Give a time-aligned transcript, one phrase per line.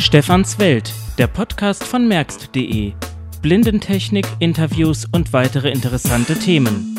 [0.00, 2.94] Stefans Welt, der Podcast von merkst.de.
[3.42, 6.96] Blindentechnik, Interviews und weitere interessante Themen.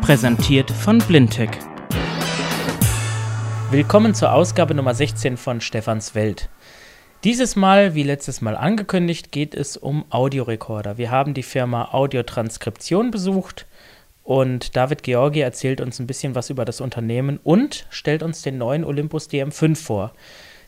[0.00, 1.50] Präsentiert von Blindtech.
[3.70, 6.48] Willkommen zur Ausgabe Nummer 16 von Stefans Welt.
[7.24, 10.96] Dieses Mal, wie letztes Mal angekündigt, geht es um Audiorekorder.
[10.96, 13.66] Wir haben die Firma Audiotranskription besucht
[14.24, 18.56] und David Georgi erzählt uns ein bisschen was über das Unternehmen und stellt uns den
[18.56, 20.14] neuen Olympus DM5 vor.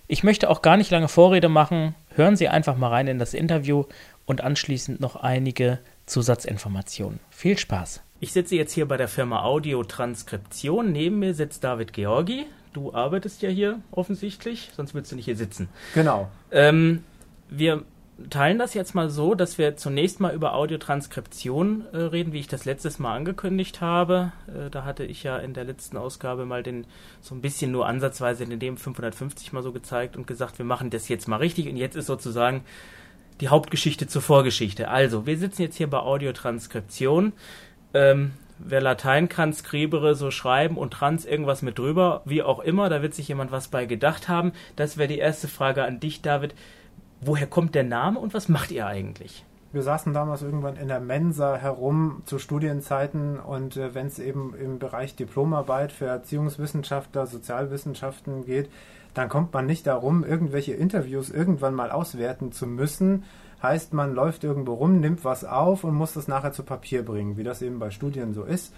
[0.07, 1.94] Ich möchte auch gar nicht lange Vorrede machen.
[2.11, 3.85] Hören Sie einfach mal rein in das Interview
[4.26, 7.21] und anschließend noch einige Zusatzinformationen.
[7.31, 8.03] Viel Spaß.
[8.21, 10.93] Ich sitze jetzt hier bei der Firma Audiotranskription.
[10.93, 12.46] Neben mir sitzt David Georgi.
[12.75, 15.68] Du arbeitest ja hier offensichtlich, sonst würdest du nicht hier sitzen.
[15.95, 16.29] Genau.
[16.50, 17.04] Ähm,
[17.48, 17.84] wir
[18.31, 22.46] teilen das jetzt mal so, dass wir zunächst mal über Audiotranskription äh, reden, wie ich
[22.46, 24.32] das letztes Mal angekündigt habe.
[24.46, 26.87] Äh, da hatte ich ja in der letzten Ausgabe mal den
[27.21, 30.90] so ein bisschen nur ansatzweise in dem 550 mal so gezeigt und gesagt, wir machen
[30.90, 32.62] das jetzt mal richtig und jetzt ist sozusagen
[33.41, 34.89] die Hauptgeschichte zur Vorgeschichte.
[34.89, 37.33] Also, wir sitzen jetzt hier bei Audiotranskription.
[37.93, 42.89] Ähm, wer Latein kann, skribere, so schreiben und trans irgendwas mit drüber, wie auch immer,
[42.89, 44.53] da wird sich jemand was bei gedacht haben.
[44.77, 46.55] Das wäre die erste Frage an dich, David
[47.20, 49.45] woher kommt der Name und was macht ihr eigentlich?
[49.73, 54.55] Wir saßen damals irgendwann in der Mensa herum zu Studienzeiten und äh, wenn es eben
[54.55, 58.71] im Bereich Diplomarbeit für Erziehungswissenschaftler, Sozialwissenschaften geht,
[59.15, 63.25] dann kommt man nicht darum, irgendwelche Interviews irgendwann mal auswerten zu müssen.
[63.62, 67.37] Heißt, man läuft irgendwo rum, nimmt was auf und muss das nachher zu Papier bringen,
[67.37, 68.73] wie das eben bei Studien so ist.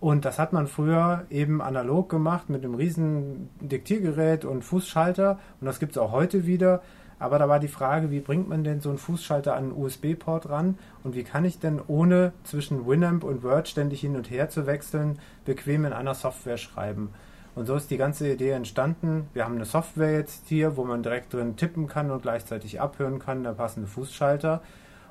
[0.00, 5.40] Und das hat man früher eben analog gemacht mit einem riesen Diktiergerät und Fußschalter.
[5.60, 6.82] Und das gibt es auch heute wieder.
[7.18, 10.48] Aber da war die Frage, wie bringt man denn so einen Fußschalter an einen USB-Port
[10.48, 14.48] ran und wie kann ich denn ohne zwischen Winamp und Word ständig hin und her
[14.48, 17.10] zu wechseln, bequem in einer Software schreiben.
[17.54, 19.28] Und so ist die ganze Idee entstanden.
[19.34, 23.18] Wir haben eine Software jetzt hier, wo man direkt drin tippen kann und gleichzeitig abhören
[23.18, 24.62] kann, der passende Fußschalter.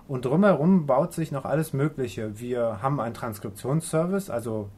[0.08, 2.40] Und drumherum baut sich noch alles Mögliche.
[2.40, 4.70] Wir haben einen Transkriptionsservice, also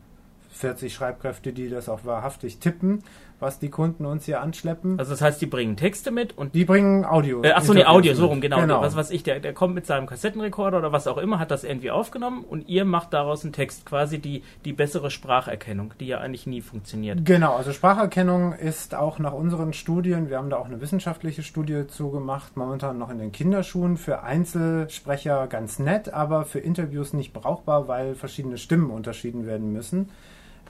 [0.49, 3.03] 40 Schreibkräfte, die das auch wahrhaftig tippen
[3.39, 4.99] was die Kunden uns hier anschleppen.
[4.99, 7.41] Also das heißt, die bringen Texte mit und die bringen Audio.
[7.43, 8.59] Äh, Achso, nee, Audio, so rum, genau.
[8.61, 8.81] genau.
[8.81, 11.63] Was weiß ich, der, der kommt mit seinem Kassettenrekorder oder was auch immer, hat das
[11.63, 16.19] irgendwie aufgenommen und ihr macht daraus einen Text, quasi die, die bessere Spracherkennung, die ja
[16.19, 17.25] eigentlich nie funktioniert.
[17.25, 21.87] Genau, also Spracherkennung ist auch nach unseren Studien, wir haben da auch eine wissenschaftliche Studie
[21.87, 27.87] zugemacht, momentan noch in den Kinderschuhen, für Einzelsprecher ganz nett, aber für Interviews nicht brauchbar,
[27.87, 30.09] weil verschiedene Stimmen unterschieden werden müssen.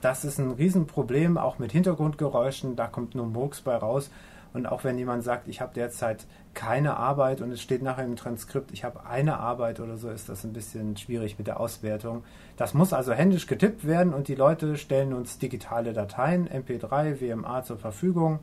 [0.00, 4.10] Das ist ein Riesenproblem, auch mit Hintergrundgeräuschen, da kommt nur Murks bei raus.
[4.52, 8.16] Und auch wenn jemand sagt, ich habe derzeit keine Arbeit und es steht nachher im
[8.16, 12.24] Transkript, ich habe eine Arbeit oder so, ist das ein bisschen schwierig mit der Auswertung.
[12.56, 17.62] Das muss also händisch getippt werden und die Leute stellen uns digitale Dateien, MP3, WMA
[17.62, 18.40] zur Verfügung.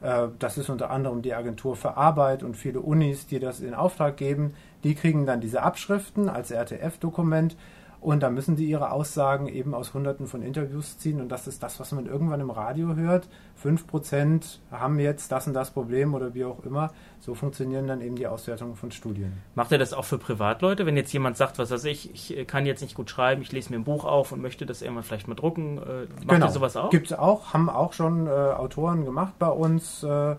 [0.00, 3.74] Äh, das ist unter anderem die Agentur für Arbeit und viele Unis, die das in
[3.74, 4.54] Auftrag geben.
[4.84, 7.56] Die kriegen dann diese Abschriften als RTF-Dokument
[8.00, 11.20] und da müssen die ihre Aussagen eben aus hunderten von Interviews ziehen.
[11.20, 13.28] Und das ist das, was man irgendwann im Radio hört.
[13.54, 16.92] Fünf Prozent haben jetzt das und das Problem oder wie auch immer.
[17.20, 19.34] So funktionieren dann eben die Auswertungen von Studien.
[19.54, 20.86] Macht ihr das auch für Privatleute?
[20.86, 23.70] Wenn jetzt jemand sagt, was weiß ich, ich kann jetzt nicht gut schreiben, ich lese
[23.70, 25.76] mir ein Buch auf und möchte das irgendwann vielleicht mal drucken.
[25.76, 26.46] Äh, macht genau.
[26.46, 26.88] ihr sowas auch?
[26.88, 30.02] Gibt es auch, haben auch schon äh, Autoren gemacht bei uns.
[30.02, 30.36] Äh,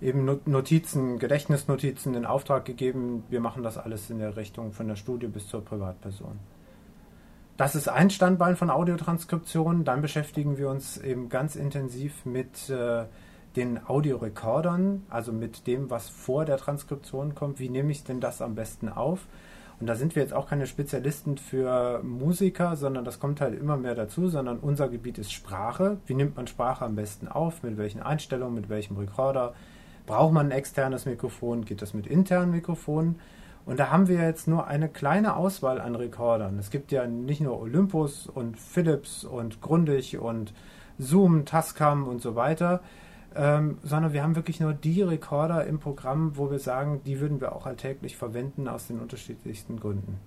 [0.00, 3.24] eben Notizen, Gedächtnisnotizen in Auftrag gegeben.
[3.28, 6.38] Wir machen das alles in der Richtung von der Studie bis zur Privatperson.
[7.60, 9.84] Das ist ein Standbein von Audiotranskription.
[9.84, 13.04] Dann beschäftigen wir uns eben ganz intensiv mit äh,
[13.54, 17.60] den Audiorekordern, also mit dem, was vor der Transkription kommt.
[17.60, 19.26] Wie nehme ich denn das am besten auf?
[19.78, 23.76] Und da sind wir jetzt auch keine Spezialisten für Musiker, sondern das kommt halt immer
[23.76, 25.98] mehr dazu, sondern unser Gebiet ist Sprache.
[26.06, 27.62] Wie nimmt man Sprache am besten auf?
[27.62, 29.52] Mit welchen Einstellungen, mit welchem Rekorder?
[30.06, 31.66] Braucht man ein externes Mikrofon?
[31.66, 33.20] Geht das mit internen Mikrofonen?
[33.70, 36.58] Und da haben wir jetzt nur eine kleine Auswahl an Rekordern.
[36.58, 40.52] Es gibt ja nicht nur Olympus und Philips und Grundig und
[40.98, 42.80] Zoom, Tascam und so weiter,
[43.36, 47.40] ähm, sondern wir haben wirklich nur die Rekorder im Programm, wo wir sagen, die würden
[47.40, 50.18] wir auch alltäglich verwenden aus den unterschiedlichsten Gründen.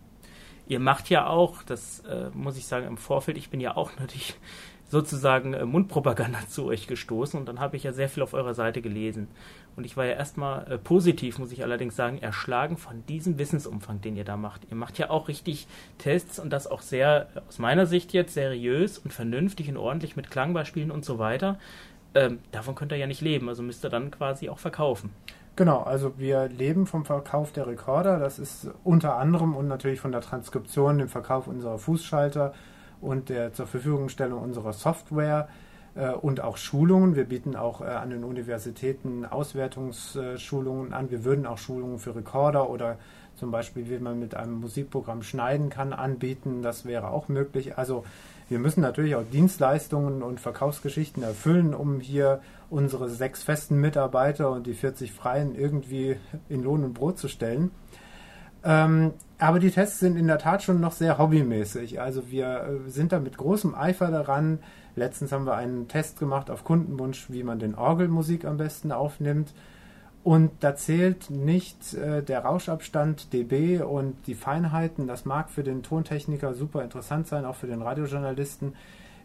[0.65, 3.91] Ihr macht ja auch, das äh, muss ich sagen im Vorfeld, ich bin ja auch
[3.99, 4.39] natürlich
[4.87, 8.53] sozusagen äh, Mundpropaganda zu euch gestoßen und dann habe ich ja sehr viel auf eurer
[8.53, 9.27] Seite gelesen.
[9.75, 14.01] Und ich war ja erstmal äh, positiv, muss ich allerdings sagen, erschlagen von diesem Wissensumfang,
[14.01, 14.61] den ihr da macht.
[14.69, 15.67] Ihr macht ja auch richtig
[15.97, 20.29] Tests und das auch sehr, aus meiner Sicht jetzt, seriös und vernünftig und ordentlich mit
[20.29, 21.57] Klangbeispielen und so weiter.
[22.15, 25.11] Ähm, davon könnt ihr ja nicht leben, also müsst ihr dann quasi auch verkaufen.
[25.55, 28.17] Genau, also wir leben vom Verkauf der Rekorder.
[28.17, 32.53] Das ist unter anderem und natürlich von der Transkription, dem Verkauf unserer Fußschalter
[33.01, 35.47] und der zur Verfügungstellung unserer Software.
[35.95, 37.15] Äh, und auch Schulungen.
[37.15, 41.11] Wir bieten auch äh, an den Universitäten Auswertungsschulungen an.
[41.11, 42.97] Wir würden auch Schulungen für Rekorder oder
[43.35, 46.61] zum Beispiel, wie man mit einem Musikprogramm schneiden kann, anbieten.
[46.61, 47.77] Das wäre auch möglich.
[47.77, 48.03] Also
[48.49, 54.67] wir müssen natürlich auch Dienstleistungen und Verkaufsgeschichten erfüllen, um hier unsere sechs festen Mitarbeiter und
[54.67, 56.17] die 40 Freien irgendwie
[56.49, 57.71] in Lohn und Brot zu stellen.
[58.63, 61.99] Ähm, aber die Tests sind in der Tat schon noch sehr hobbymäßig.
[61.99, 64.59] Also wir äh, sind da mit großem Eifer daran.
[64.95, 69.53] Letztens haben wir einen Test gemacht auf Kundenwunsch, wie man den Orgelmusik am besten aufnimmt.
[70.23, 75.05] Und da zählt nicht äh, der Rauschabstand dB und die Feinheiten.
[75.05, 78.73] Das mag für den Tontechniker super interessant sein, auch für den Radiojournalisten.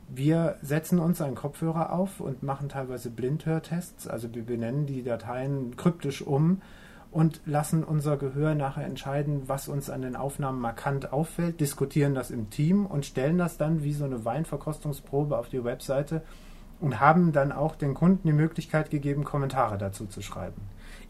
[0.09, 4.09] Wir setzen uns einen Kopfhörer auf und machen teilweise Blindhörtests.
[4.09, 6.63] Also wir benennen die Dateien kryptisch um
[7.11, 12.31] und lassen unser Gehör nachher entscheiden, was uns an den Aufnahmen markant auffällt, diskutieren das
[12.31, 16.23] im Team und stellen das dann wie so eine Weinverkostungsprobe auf die Webseite
[16.81, 20.61] und haben dann auch den Kunden die Möglichkeit gegeben, Kommentare dazu zu schreiben.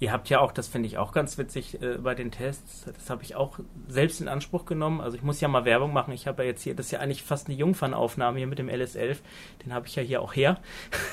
[0.00, 3.10] Ihr habt ja auch, das finde ich auch ganz witzig äh, bei den Tests, das
[3.10, 3.58] habe ich auch
[3.88, 5.00] selbst in Anspruch genommen.
[5.00, 6.12] Also ich muss ja mal Werbung machen.
[6.12, 8.68] Ich habe ja jetzt hier, das ist ja eigentlich fast eine Jungfernaufnahme hier mit dem
[8.68, 9.16] LS11.
[9.64, 10.60] Den habe ich ja hier auch her.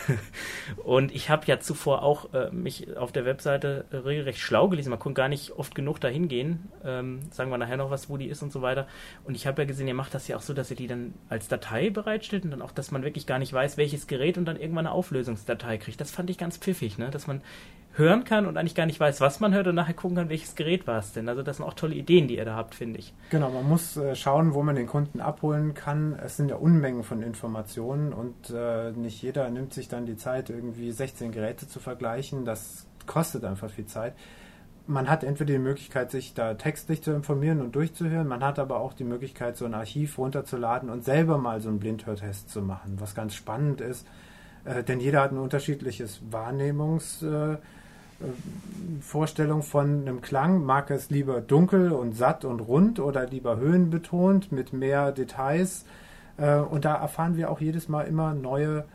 [0.83, 4.91] und ich habe ja zuvor auch äh, mich auf der Webseite regelrecht schlau gelesen.
[4.91, 6.69] Man konnte gar nicht oft genug dahin gehen.
[6.83, 8.87] Ähm, sagen wir nachher noch was, wo die ist und so weiter.
[9.23, 11.15] Und ich habe ja gesehen, ihr macht das ja auch so, dass ihr die dann
[11.27, 14.45] als Datei bereitstellt und dann auch, dass man wirklich gar nicht weiß, welches Gerät und
[14.45, 15.99] dann irgendwann eine Auflösungsdatei kriegt.
[15.99, 17.09] Das fand ich ganz pfiffig, ne?
[17.09, 17.41] dass man
[17.97, 20.55] hören kann und eigentlich gar nicht weiß, was man hört und nachher gucken kann, welches
[20.55, 21.29] Gerät war es denn.
[21.29, 23.13] Also das sind auch tolle Ideen, die ihr da habt, finde ich.
[23.29, 26.17] Genau, man muss äh, schauen, wo man den Kunden abholen kann.
[26.23, 30.49] Es sind ja Unmengen von Informationen und äh, nicht jeder nimmt sich dann die Zeit,
[30.49, 32.45] irgendwie 16 Geräte zu vergleichen.
[32.45, 34.13] Das kostet einfach viel Zeit.
[34.87, 38.79] Man hat entweder die Möglichkeit, sich da textlich zu informieren und durchzuhören, man hat aber
[38.79, 42.97] auch die Möglichkeit, so ein Archiv runterzuladen und selber mal so einen Blindhörtest zu machen,
[42.99, 44.05] was ganz spannend ist,
[44.63, 47.57] äh, denn jeder hat ein unterschiedliches Wahrnehmungs- äh,
[49.01, 50.63] Vorstellung von einem Klang.
[50.63, 55.85] Mag es lieber dunkel und satt und rund oder lieber höhenbetont mit mehr Details?
[56.37, 58.85] Äh, und da erfahren wir auch jedes Mal immer neue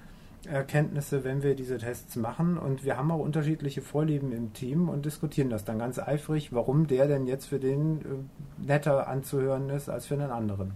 [0.46, 2.56] Erkenntnisse, wenn wir diese Tests machen.
[2.56, 6.87] Und wir haben auch unterschiedliche Vorlieben im Team und diskutieren das dann ganz eifrig, warum
[6.87, 10.73] der denn jetzt für den äh, netter anzuhören ist als für einen anderen.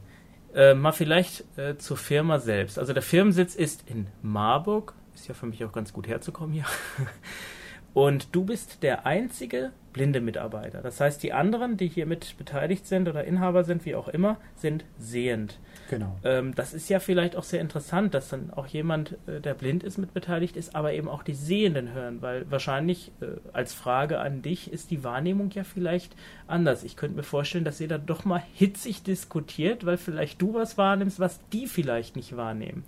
[0.55, 2.79] Äh, mal vielleicht äh, zur Firma selbst.
[2.79, 4.95] Also der Firmensitz ist in Marburg.
[5.15, 6.67] Ist ja für mich auch ganz gut herzukommen hier.
[7.95, 10.83] Und du bist der einzige blinde Mitarbeiter.
[10.83, 14.37] Das heißt, die anderen, die hier mit beteiligt sind oder Inhaber sind, wie auch immer,
[14.57, 15.61] sind sehend.
[15.89, 16.17] Genau.
[16.25, 19.85] Ähm, das ist ja vielleicht auch sehr interessant, dass dann auch jemand, äh, der blind
[19.85, 24.19] ist, mit beteiligt ist, aber eben auch die Sehenden hören, weil wahrscheinlich äh, als Frage
[24.19, 26.17] an dich ist die Wahrnehmung ja vielleicht
[26.49, 26.83] anders.
[26.83, 30.77] Ich könnte mir vorstellen, dass ihr da doch mal hitzig diskutiert, weil vielleicht du was
[30.77, 32.83] wahrnimmst, was die vielleicht nicht wahrnehmen.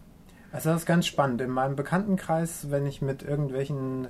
[0.51, 1.41] Also das ist ganz spannend.
[1.41, 4.09] In meinem Bekanntenkreis, wenn ich mit irgendwelchen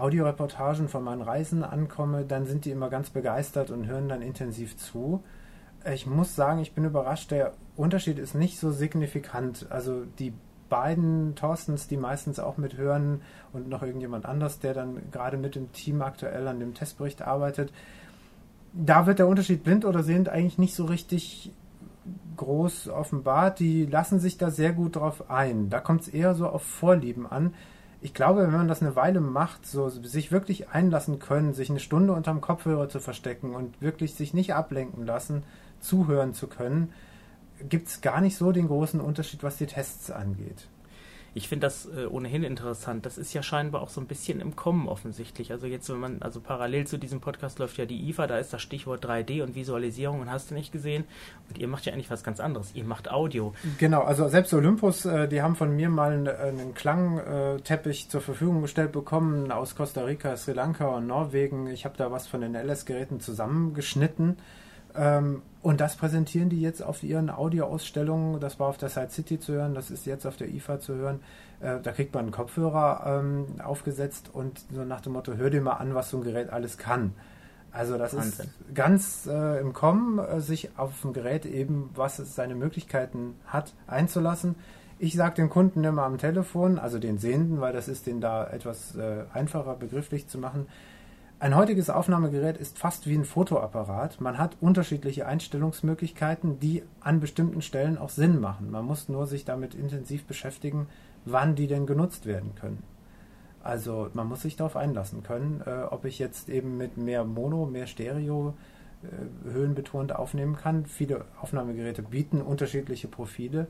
[0.00, 4.76] Audioreportagen von meinen Reisen ankomme, dann sind die immer ganz begeistert und hören dann intensiv
[4.76, 5.22] zu.
[5.92, 9.66] Ich muss sagen, ich bin überrascht, der Unterschied ist nicht so signifikant.
[9.70, 10.32] Also die
[10.68, 13.22] beiden Thorstens, die meistens auch mithören
[13.52, 17.72] und noch irgendjemand anders, der dann gerade mit dem Team aktuell an dem Testbericht arbeitet,
[18.72, 21.52] da wird der Unterschied blind oder sehend eigentlich nicht so richtig
[22.36, 23.58] groß offenbart.
[23.58, 25.70] Die lassen sich da sehr gut drauf ein.
[25.70, 27.54] Da kommt es eher so auf Vorlieben an
[28.00, 31.80] ich glaube, wenn man das eine Weile macht, so sich wirklich einlassen können, sich eine
[31.80, 35.44] Stunde unterm Kopfhörer zu verstecken und wirklich sich nicht ablenken lassen,
[35.80, 36.92] zuhören zu können,
[37.68, 40.68] gibt es gar nicht so den großen Unterschied, was die Tests angeht.
[41.36, 43.04] Ich finde das äh, ohnehin interessant.
[43.04, 45.52] Das ist ja scheinbar auch so ein bisschen im Kommen offensichtlich.
[45.52, 48.54] Also jetzt, wenn man, also parallel zu diesem Podcast läuft ja die IFA, da ist
[48.54, 51.04] das Stichwort 3D und Visualisierung und hast du nicht gesehen.
[51.50, 52.70] Und ihr macht ja eigentlich was ganz anderes.
[52.74, 53.52] Ihr macht Audio.
[53.76, 58.62] Genau, also selbst Olympus, äh, die haben von mir mal einen, einen Klangteppich zur Verfügung
[58.62, 61.66] gestellt bekommen aus Costa Rica, Sri Lanka und Norwegen.
[61.66, 64.38] Ich habe da was von den LS-Geräten zusammengeschnitten
[64.96, 68.40] ähm, und das präsentieren die jetzt auf ihren Audioausstellungen.
[68.40, 70.94] Das war auf der Side City zu hören, das ist jetzt auf der IFA zu
[70.94, 71.20] hören.
[71.60, 75.60] Äh, da kriegt man einen Kopfhörer ähm, aufgesetzt und so nach dem Motto, hör dir
[75.60, 77.14] mal an, was so ein Gerät alles kann.
[77.72, 78.46] Also das Wahnsinn.
[78.46, 83.34] ist ganz äh, im Kommen, äh, sich auf ein Gerät eben, was es seine Möglichkeiten
[83.46, 84.54] hat, einzulassen.
[84.98, 88.46] Ich sage den Kunden immer am Telefon, also den Sehenden, weil das ist den da
[88.46, 90.68] etwas äh, einfacher begrifflich zu machen,
[91.38, 94.22] ein heutiges Aufnahmegerät ist fast wie ein Fotoapparat.
[94.22, 98.70] Man hat unterschiedliche Einstellungsmöglichkeiten, die an bestimmten Stellen auch Sinn machen.
[98.70, 100.86] Man muss nur sich damit intensiv beschäftigen,
[101.26, 102.82] wann die denn genutzt werden können.
[103.62, 107.66] Also man muss sich darauf einlassen können, äh, ob ich jetzt eben mit mehr Mono,
[107.66, 108.54] mehr Stereo
[109.02, 110.86] äh, höhenbetont aufnehmen kann.
[110.86, 113.66] Viele Aufnahmegeräte bieten unterschiedliche Profile.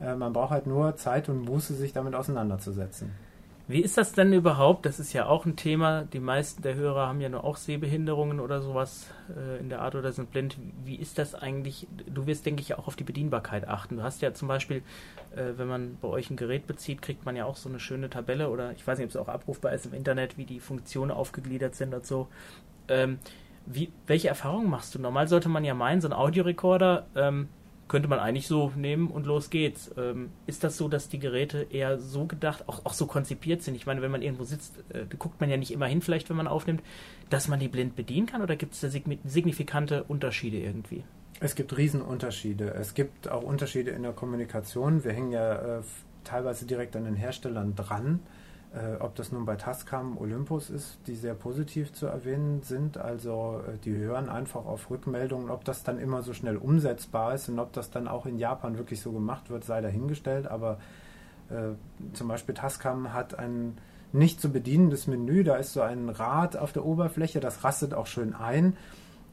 [0.00, 3.12] Äh, man braucht halt nur Zeit und Muße, sich damit auseinanderzusetzen.
[3.70, 4.84] Wie ist das denn überhaupt?
[4.84, 6.02] Das ist ja auch ein Thema.
[6.02, 9.94] Die meisten der Hörer haben ja nur auch Sehbehinderungen oder sowas äh, in der Art
[9.94, 10.56] oder sind blind.
[10.84, 11.86] Wie ist das eigentlich?
[12.12, 13.98] Du wirst, denke ich, auch auf die Bedienbarkeit achten.
[13.98, 14.78] Du hast ja zum Beispiel,
[15.36, 18.10] äh, wenn man bei euch ein Gerät bezieht, kriegt man ja auch so eine schöne
[18.10, 21.12] Tabelle oder ich weiß nicht, ob es auch abrufbar ist im Internet, wie die Funktionen
[21.12, 22.26] aufgegliedert sind und so.
[22.88, 23.20] Ähm,
[23.66, 24.98] wie, welche Erfahrungen machst du?
[24.98, 27.48] Normal sollte man ja meinen, so ein Audiorekorder ähm,
[27.90, 29.90] könnte man eigentlich so nehmen und los geht's.
[29.98, 33.74] Ähm, ist das so, dass die Geräte eher so gedacht, auch, auch so konzipiert sind?
[33.74, 36.36] Ich meine, wenn man irgendwo sitzt, äh, guckt man ja nicht immer hin, vielleicht, wenn
[36.36, 36.82] man aufnimmt,
[37.30, 41.02] dass man die blind bedienen kann oder gibt es da signifikante Unterschiede irgendwie?
[41.40, 42.72] Es gibt Riesenunterschiede.
[42.74, 45.02] Es gibt auch Unterschiede in der Kommunikation.
[45.02, 45.82] Wir hängen ja äh,
[46.22, 48.20] teilweise direkt an den Herstellern dran.
[48.72, 52.98] Äh, ob das nun bei Tascam Olympus ist, die sehr positiv zu erwähnen sind.
[52.98, 55.50] Also äh, die hören einfach auf Rückmeldungen.
[55.50, 58.78] Ob das dann immer so schnell umsetzbar ist und ob das dann auch in Japan
[58.78, 60.46] wirklich so gemacht wird, sei dahingestellt.
[60.46, 60.78] Aber
[61.48, 61.74] äh,
[62.12, 63.76] zum Beispiel Tascam hat ein
[64.12, 65.42] nicht zu bedienendes Menü.
[65.42, 68.76] Da ist so ein Rad auf der Oberfläche, das rastet auch schön ein.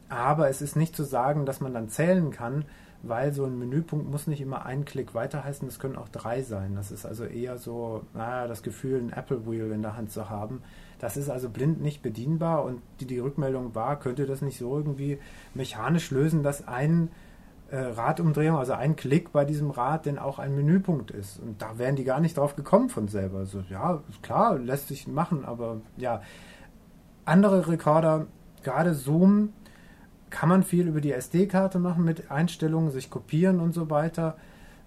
[0.09, 2.65] Aber es ist nicht zu sagen, dass man dann zählen kann,
[3.03, 6.41] weil so ein Menüpunkt muss nicht immer ein Klick weiter heißen, es können auch drei
[6.41, 6.75] sein.
[6.75, 10.29] Das ist also eher so, naja, das Gefühl, ein Apple Wheel in der Hand zu
[10.29, 10.61] haben.
[10.99, 14.57] Das ist also blind nicht bedienbar und die, die Rückmeldung war, könnt ihr das nicht
[14.57, 15.19] so irgendwie
[15.53, 17.09] mechanisch lösen, dass ein
[17.69, 21.39] äh, Radumdrehung, also ein Klick bei diesem Rad, denn auch ein Menüpunkt ist.
[21.39, 23.45] Und da wären die gar nicht drauf gekommen von selber.
[23.45, 26.21] So, ja, klar, lässt sich machen, aber ja.
[27.25, 28.27] Andere Rekorder,
[28.63, 29.51] gerade Zoom,
[30.29, 34.37] kann man viel über die SD-Karte machen mit Einstellungen, sich kopieren und so weiter.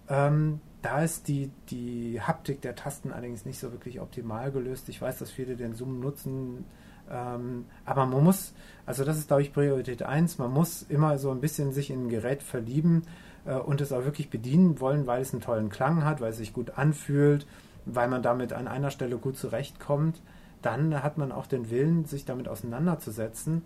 [0.09, 4.89] Ähm, da ist die, die Haptik der Tasten allerdings nicht so wirklich optimal gelöst.
[4.89, 6.65] Ich weiß, dass viele den Zoom nutzen,
[7.11, 8.55] ähm, aber man muss,
[8.87, 12.07] also das ist, glaube ich, Priorität 1, man muss immer so ein bisschen sich in
[12.07, 13.03] ein Gerät verlieben
[13.45, 16.39] äh, und es auch wirklich bedienen wollen, weil es einen tollen Klang hat, weil es
[16.39, 17.47] sich gut anfühlt,
[17.85, 20.21] weil man damit an einer Stelle gut zurechtkommt.
[20.63, 23.63] Dann hat man auch den Willen, sich damit auseinanderzusetzen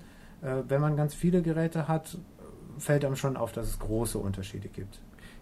[0.68, 2.18] wenn man ganz viele Geräte hat,
[2.78, 5.00] fällt einem schon auf, dass es große Unterschiede gibt.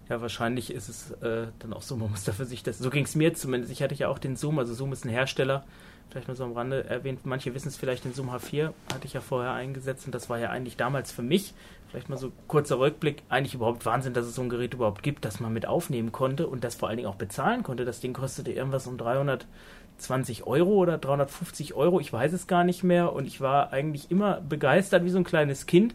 [0.08, 2.78] Ja, wahrscheinlich ist es äh, dann auch so, man muss dafür sich das.
[2.78, 3.72] So ging es mir zumindest.
[3.72, 5.64] Ich hatte ja auch den Zoom, also Zoom ist ein Hersteller,
[6.10, 7.24] vielleicht mal so am Rande erwähnt.
[7.24, 10.38] Manche wissen es vielleicht, den Zoom H4 hatte ich ja vorher eingesetzt und das war
[10.38, 11.54] ja eigentlich damals für mich,
[11.88, 15.24] vielleicht mal so kurzer Rückblick, eigentlich überhaupt Wahnsinn, dass es so ein Gerät überhaupt gibt,
[15.24, 17.84] das man mit aufnehmen konnte und das vor allen Dingen auch bezahlen konnte.
[17.84, 19.46] Das Ding kostete irgendwas um 300
[20.02, 23.12] 20 Euro oder 350 Euro, ich weiß es gar nicht mehr.
[23.12, 25.94] Und ich war eigentlich immer begeistert wie so ein kleines Kind.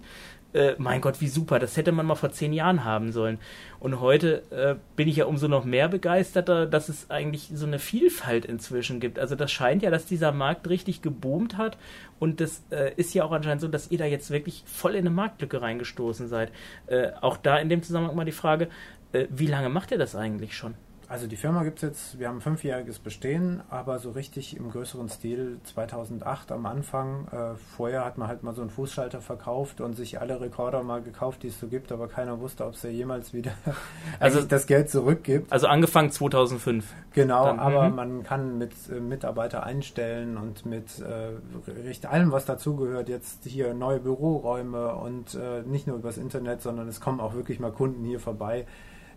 [0.54, 3.38] Äh, mein Gott, wie super, das hätte man mal vor zehn Jahren haben sollen.
[3.80, 7.80] Und heute äh, bin ich ja umso noch mehr begeisterter, dass es eigentlich so eine
[7.80, 9.20] Vielfalt inzwischen gibt.
[9.20, 11.78] Also das scheint ja, dass dieser Markt richtig geboomt hat.
[12.18, 15.02] Und das äh, ist ja auch anscheinend so, dass ihr da jetzt wirklich voll in
[15.02, 16.52] eine Marktlücke reingestoßen seid.
[16.88, 18.70] Äh, auch da in dem Zusammenhang mal die Frage,
[19.12, 20.76] äh, wie lange macht ihr das eigentlich schon?
[21.10, 25.08] Also die Firma gibt es jetzt, wir haben fünfjähriges Bestehen, aber so richtig im größeren
[25.08, 27.28] Stil 2008 am Anfang.
[27.32, 31.02] Äh, vorher hat man halt mal so einen Fußschalter verkauft und sich alle Rekorder mal
[31.02, 33.52] gekauft, die es so gibt, aber keiner wusste, ob es ja jemals wieder
[34.20, 35.50] also das Geld zurückgibt.
[35.50, 36.94] Also angefangen 2005.
[37.14, 37.96] Genau, Dann, aber mhm.
[37.96, 44.02] man kann mit äh, Mitarbeiter einstellen und mit äh, allem, was dazugehört, jetzt hier neue
[44.02, 48.20] Büroräume und äh, nicht nur übers Internet, sondern es kommen auch wirklich mal Kunden hier
[48.20, 48.66] vorbei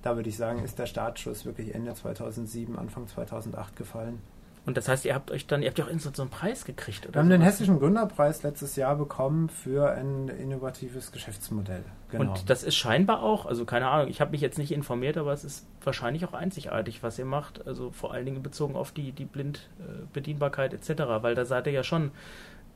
[0.02, 4.20] da würde ich sagen, ist der Startschuss wirklich Ende 2007, Anfang 2008 gefallen.
[4.66, 7.06] Und das heißt, ihr habt euch dann, ihr habt ja auch so einen Preis gekriegt,
[7.06, 7.14] oder?
[7.14, 11.82] Wir haben den Hessischen Gründerpreis letztes Jahr bekommen für ein innovatives Geschäftsmodell.
[12.10, 12.30] Genau.
[12.30, 15.32] Und das ist scheinbar auch, also keine Ahnung, ich habe mich jetzt nicht informiert, aber
[15.32, 17.66] es ist wahrscheinlich auch einzigartig, was ihr macht.
[17.66, 21.72] Also vor allen Dingen bezogen auf die, die Blindbedienbarkeit äh, etc., weil da seid ihr
[21.72, 22.10] ja schon,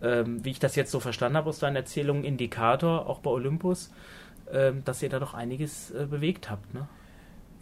[0.01, 3.93] ähm, wie ich das jetzt so verstanden habe aus deinen Erzählungen, Indikator, auch bei Olympus,
[4.51, 6.89] ähm, dass ihr da doch einiges äh, bewegt habt, ne?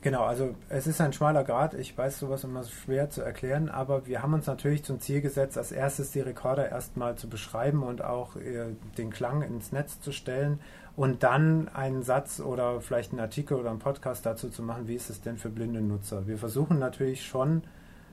[0.02, 1.74] Genau, also es ist ein schmaler Grad.
[1.74, 5.56] Ich weiß sowas immer schwer zu erklären, aber wir haben uns natürlich zum Ziel gesetzt,
[5.56, 10.10] als erstes die Rekorder erstmal zu beschreiben und auch äh, den Klang ins Netz zu
[10.10, 10.58] stellen
[10.96, 14.96] und dann einen Satz oder vielleicht einen Artikel oder einen Podcast dazu zu machen, wie
[14.96, 16.26] ist es denn für blinde Nutzer.
[16.26, 17.62] Wir versuchen natürlich schon,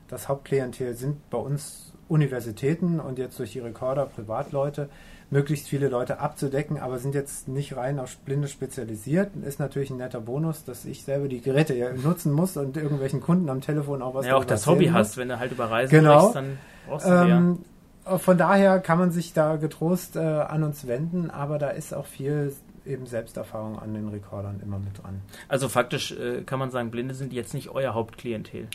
[0.07, 4.89] das Hauptklientel sind bei uns Universitäten und jetzt durch die Rekorder Privatleute
[5.31, 9.35] möglichst viele Leute abzudecken, aber sind jetzt nicht rein auf Blinde spezialisiert.
[9.45, 13.21] Ist natürlich ein netter Bonus, dass ich selber die Geräte ja nutzen muss und irgendwelchen
[13.21, 14.95] Kunden am Telefon auch was Ja, auch das Hobby muss.
[14.95, 16.19] hast, wenn du halt über Reisen genau.
[16.31, 16.57] Sprichst, dann
[16.87, 17.59] brauchst du ähm,
[18.17, 22.07] Von daher kann man sich da getrost äh, an uns wenden, aber da ist auch
[22.07, 22.51] viel
[22.85, 25.21] eben Selbsterfahrung an den Rekordern immer mit dran.
[25.47, 28.67] Also faktisch äh, kann man sagen, Blinde sind jetzt nicht euer Hauptklientel.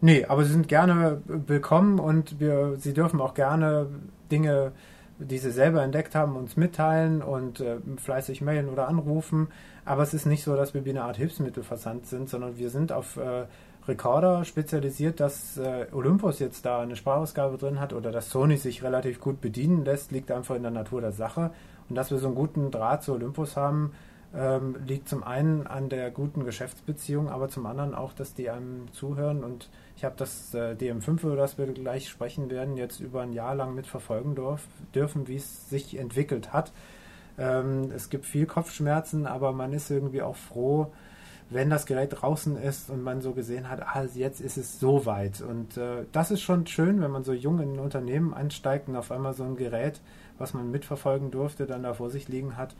[0.00, 3.88] Nee, aber sie sind gerne willkommen und wir, sie dürfen auch gerne
[4.30, 4.70] Dinge
[5.18, 9.48] die sie selber entdeckt haben, uns mitteilen und äh, fleißig mailen oder anrufen.
[9.84, 12.92] Aber es ist nicht so, dass wir wie eine Art Hilfsmittelversand sind, sondern wir sind
[12.92, 13.46] auf, äh,
[13.88, 18.82] Recorder spezialisiert, dass äh, Olympus jetzt da eine Sprachausgabe drin hat oder dass Sony sich
[18.82, 21.50] relativ gut bedienen lässt, liegt einfach in der Natur der Sache.
[21.88, 23.92] Und dass wir so einen guten Draht zu Olympus haben,
[24.34, 28.92] ähm, liegt zum einen an der guten Geschäftsbeziehung, aber zum anderen auch, dass die einem
[28.92, 29.42] zuhören.
[29.42, 33.32] Und ich habe das äh, DM5, über das wir gleich sprechen werden, jetzt über ein
[33.32, 36.72] Jahr lang mitverfolgen dorf, dürfen, wie es sich entwickelt hat.
[37.38, 40.92] Ähm, es gibt viel Kopfschmerzen, aber man ist irgendwie auch froh,
[41.50, 45.06] wenn das Gerät draußen ist und man so gesehen hat, ah, jetzt ist es so
[45.06, 45.40] weit.
[45.40, 48.96] Und äh, das ist schon schön, wenn man so jung in ein Unternehmen einsteigt und
[48.96, 50.02] auf einmal so ein Gerät,
[50.36, 52.74] was man mitverfolgen durfte, dann da vor sich liegen hat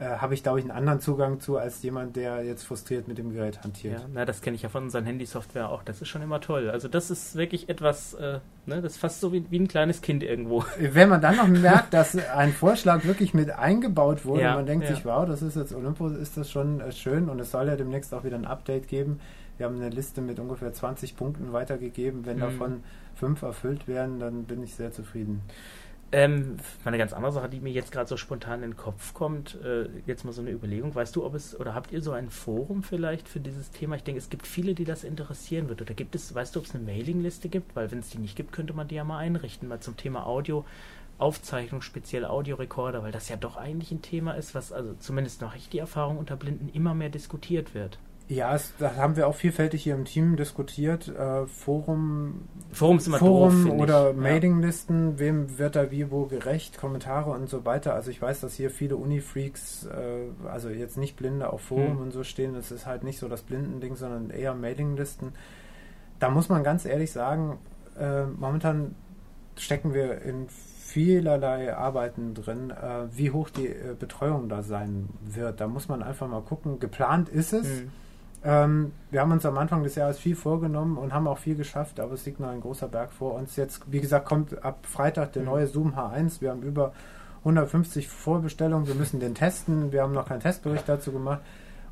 [0.00, 3.18] äh, habe ich, glaube ich, einen anderen Zugang zu als jemand, der jetzt frustriert mit
[3.18, 4.00] dem Gerät hantiert.
[4.00, 5.82] Ja, na, das kenne ich ja von unseren Handysoftware auch.
[5.82, 6.70] Das ist schon immer toll.
[6.70, 10.00] Also das ist wirklich etwas, äh, ne, das ist fast so wie, wie ein kleines
[10.00, 10.64] Kind irgendwo.
[10.78, 14.66] Wenn man dann noch merkt, dass ein Vorschlag wirklich mit eingebaut wurde ja, und man
[14.66, 14.94] denkt ja.
[14.94, 17.76] sich, wow, das ist jetzt Olympus, ist das schon äh, schön und es soll ja
[17.76, 19.20] demnächst auch wieder ein Update geben.
[19.56, 22.24] Wir haben eine Liste mit ungefähr 20 Punkten weitergegeben.
[22.24, 22.40] Wenn mhm.
[22.40, 22.82] davon
[23.16, 25.42] fünf erfüllt werden, dann bin ich sehr zufrieden.
[26.10, 29.58] Ähm, eine ganz andere Sache, die mir jetzt gerade so spontan in den Kopf kommt,
[29.62, 30.94] äh, jetzt mal so eine Überlegung.
[30.94, 33.96] Weißt du, ob es, oder habt ihr so ein Forum vielleicht für dieses Thema?
[33.96, 35.82] Ich denke, es gibt viele, die das interessieren wird.
[35.82, 37.76] Oder gibt es, weißt du, ob es eine Mailingliste gibt?
[37.76, 40.26] Weil wenn es die nicht gibt, könnte man die ja mal einrichten, mal zum Thema
[40.26, 40.64] Audio.
[41.18, 45.56] Aufzeichnung, speziell Audiorekorder, weil das ja doch eigentlich ein Thema ist, was also zumindest nach
[45.56, 47.98] ich die Erfahrung unter Blinden immer mehr diskutiert wird.
[48.28, 51.08] Ja, es, das haben wir auch vielfältig hier im Team diskutiert.
[51.08, 52.42] Äh, Forum,
[52.72, 55.18] Forum, immer Forum doof, oder Mailinglisten, ja.
[55.18, 57.94] wem wird da wie wo gerecht, Kommentare und so weiter.
[57.94, 62.00] Also ich weiß, dass hier viele Uni-Freaks, äh, also jetzt nicht Blinde auf Forum hm.
[62.02, 62.52] und so stehen.
[62.52, 65.32] Das ist halt nicht so das Blindending, sondern eher Mailinglisten.
[66.18, 67.58] Da muss man ganz ehrlich sagen,
[67.98, 68.94] äh, momentan
[69.56, 75.62] stecken wir in vielerlei Arbeiten drin, äh, wie hoch die äh, Betreuung da sein wird.
[75.62, 76.78] Da muss man einfach mal gucken.
[76.78, 77.66] Geplant ist es.
[77.66, 77.90] Hm
[78.44, 82.00] ähm, wir haben uns am Anfang des Jahres viel vorgenommen und haben auch viel geschafft,
[82.00, 83.56] aber es liegt noch ein großer Berg vor uns.
[83.56, 85.48] Jetzt, wie gesagt, kommt ab Freitag der mhm.
[85.48, 86.40] neue Zoom H1.
[86.40, 86.92] Wir haben über
[87.40, 88.86] 150 Vorbestellungen.
[88.86, 89.92] Wir müssen den testen.
[89.92, 91.40] Wir haben noch keinen Testbericht dazu gemacht.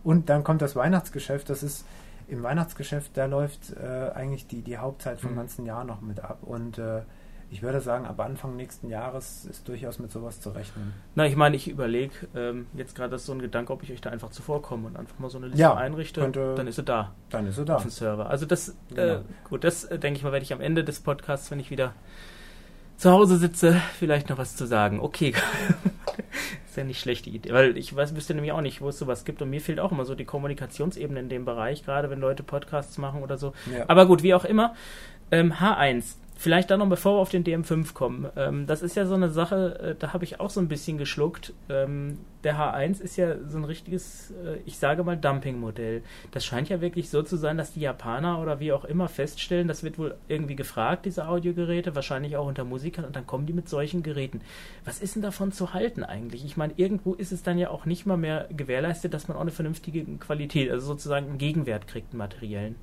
[0.04, 1.50] Und dann kommt das Weihnachtsgeschäft.
[1.50, 1.85] Das ist
[2.28, 5.37] im Weihnachtsgeschäft, da läuft äh, eigentlich die, die Hauptzeit vom mhm.
[5.37, 6.38] ganzen Jahr noch mit ab.
[6.42, 7.02] Und äh,
[7.50, 10.92] ich würde sagen, ab Anfang nächsten Jahres ist durchaus mit sowas zu rechnen.
[11.14, 14.11] Na, ich meine, ich überlege ähm, jetzt gerade so ein Gedanke, ob ich euch da
[14.11, 16.20] einfach zuvorkomme und einfach mal so eine Liste ja, einrichte.
[16.20, 17.12] Könnte, dann ist sie da.
[17.30, 17.76] Dann ist sie da.
[17.76, 18.28] Auf dem Server.
[18.28, 19.14] Also das, äh, genau.
[19.14, 21.70] äh, gut, das äh, denke ich mal, werde ich am Ende des Podcasts, wenn ich
[21.70, 21.94] wieder
[22.96, 25.00] zu Hause sitze, vielleicht noch was zu sagen.
[25.00, 25.35] Okay.
[26.66, 27.52] ist ja nicht schlechte Idee.
[27.52, 29.40] Weil ich weiß, wüsste nämlich auch nicht, wo es sowas gibt.
[29.40, 32.98] Und mir fehlt auch immer so die Kommunikationsebene in dem Bereich, gerade wenn Leute Podcasts
[32.98, 33.52] machen oder so.
[33.72, 33.85] Ja.
[33.88, 34.74] Aber gut, wie auch immer.
[35.30, 38.29] Ähm, H1 Vielleicht dann noch, bevor wir auf den DM5 kommen.
[38.37, 40.99] Ähm, das ist ja so eine Sache, äh, da habe ich auch so ein bisschen
[40.99, 41.55] geschluckt.
[41.70, 46.03] Ähm, der H1 ist ja so ein richtiges, äh, ich sage mal, Dumping-Modell.
[46.33, 49.66] Das scheint ja wirklich so zu sein, dass die Japaner oder wie auch immer feststellen,
[49.66, 53.55] das wird wohl irgendwie gefragt, diese Audiogeräte, wahrscheinlich auch unter Musikern, und dann kommen die
[53.55, 54.42] mit solchen Geräten.
[54.85, 56.44] Was ist denn davon zu halten eigentlich?
[56.44, 59.42] Ich meine, irgendwo ist es dann ja auch nicht mal mehr gewährleistet, dass man auch
[59.42, 62.77] eine vernünftige Qualität, also sozusagen einen Gegenwert kriegt, einen materiellen.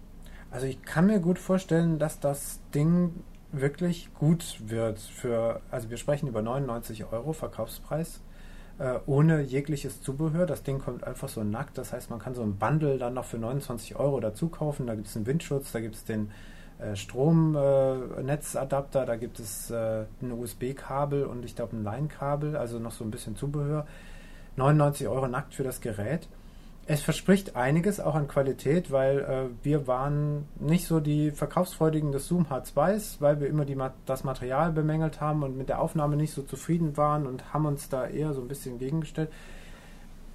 [0.49, 3.11] Also ich kann mir gut vorstellen, dass das Ding
[3.53, 8.21] wirklich gut wird für, also wir sprechen über 99 Euro Verkaufspreis,
[8.79, 10.45] äh, ohne jegliches Zubehör.
[10.45, 13.25] Das Ding kommt einfach so nackt, das heißt, man kann so ein Bundle dann noch
[13.25, 14.87] für 29 Euro dazu kaufen.
[14.87, 16.31] Da gibt es einen Windschutz, da gibt es den
[16.79, 22.91] äh, Stromnetzadapter, da gibt es äh, ein USB-Kabel und ich glaube ein Line-Kabel, also noch
[22.91, 23.85] so ein bisschen Zubehör.
[24.55, 26.27] 99 Euro nackt für das Gerät
[26.85, 32.27] es verspricht einiges auch an Qualität, weil äh, wir waren nicht so die Verkaufsfreudigen des
[32.27, 36.33] Zoom H2s, weil wir immer die, das Material bemängelt haben und mit der Aufnahme nicht
[36.33, 39.31] so zufrieden waren und haben uns da eher so ein bisschen gegengestellt.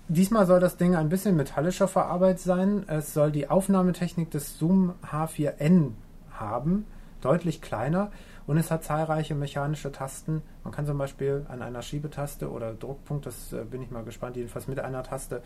[0.08, 2.84] Diesmal soll das Ding ein bisschen metallischer verarbeitet sein.
[2.87, 5.90] Es soll die Aufnahmetechnik des Zoom H4n
[6.30, 6.87] haben,
[7.20, 8.11] deutlich kleiner
[8.46, 10.40] und es hat zahlreiche mechanische Tasten.
[10.64, 14.37] Man kann zum Beispiel an einer Schiebetaste oder Druckpunkt, das äh, bin ich mal gespannt,
[14.37, 15.42] jedenfalls mit einer Taste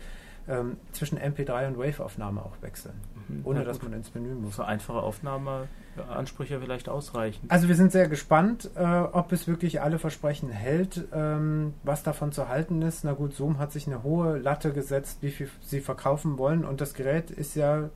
[0.47, 2.95] ähm, zwischen MP3 und Wave-Aufnahme auch wechseln,
[3.27, 3.41] mhm.
[3.45, 4.55] ohne ja, dass man ins Menü muss.
[4.55, 7.45] Für einfache Aufnahmeansprüche vielleicht ausreichen.
[7.49, 12.31] Also wir sind sehr gespannt, äh, ob es wirklich alle Versprechen hält, ähm, was davon
[12.31, 13.03] zu halten ist.
[13.03, 16.81] Na gut, Zoom hat sich eine hohe Latte gesetzt, wie viel sie verkaufen wollen und
[16.81, 17.89] das Gerät ist ja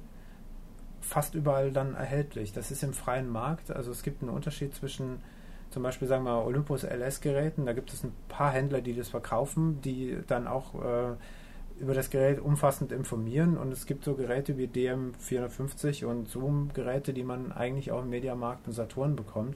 [1.01, 2.53] fast überall dann erhältlich.
[2.53, 5.21] Das ist im freien Markt, also es gibt einen Unterschied zwischen
[5.69, 9.81] zum Beispiel sagen wir Olympus LS-Geräten, da gibt es ein paar Händler, die das verkaufen,
[9.81, 11.15] die dann auch äh,
[11.79, 17.23] über das Gerät umfassend informieren und es gibt so Geräte wie DM450 und Zoom-Geräte, die
[17.23, 19.55] man eigentlich auch im Mediamarkt und Saturn bekommt.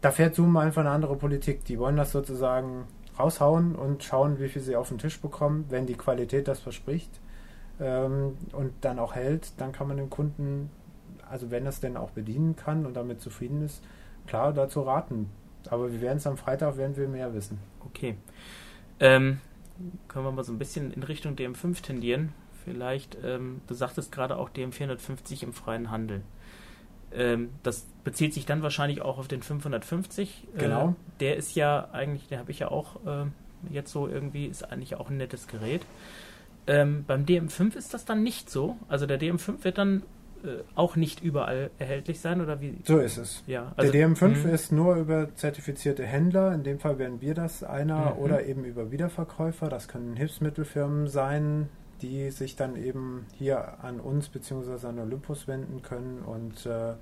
[0.00, 1.64] Da fährt Zoom einfach eine andere Politik.
[1.66, 2.84] Die wollen das sozusagen
[3.18, 5.66] raushauen und schauen, wie viel sie auf den Tisch bekommen.
[5.68, 7.20] Wenn die Qualität das verspricht
[7.78, 10.70] ähm, und dann auch hält, dann kann man dem Kunden
[11.30, 13.82] also wenn es denn auch bedienen kann und damit zufrieden ist,
[14.26, 15.30] klar dazu raten.
[15.68, 17.58] Aber wir werden es am Freitag, werden wir mehr wissen.
[17.86, 18.16] Okay.
[18.98, 19.40] Ähm,
[20.08, 22.32] können wir mal so ein bisschen in Richtung DM5 tendieren?
[22.64, 26.22] Vielleicht, ähm, du sagtest gerade auch DM450 im freien Handel.
[27.12, 30.48] Ähm, das bezieht sich dann wahrscheinlich auch auf den 550.
[30.56, 30.90] Genau.
[30.90, 33.26] Äh, der ist ja eigentlich, den habe ich ja auch äh,
[33.70, 35.82] jetzt so irgendwie, ist eigentlich auch ein nettes Gerät.
[36.66, 38.76] Ähm, beim DM5 ist das dann nicht so.
[38.88, 40.04] Also der DM5 wird dann äh,
[40.74, 42.78] auch nicht überall erhältlich sein oder wie?
[42.84, 43.42] So ist es.
[43.46, 44.50] Ja, also, der DM5 mh.
[44.50, 48.18] ist nur über zertifizierte Händler, in dem Fall wären wir das einer, Mhm.
[48.22, 49.68] oder eben über Wiederverkäufer.
[49.68, 51.68] Das können Hilfsmittelfirmen sein,
[52.02, 54.86] die sich dann eben hier an uns bzw.
[54.86, 56.94] an Olympus wenden können und äh,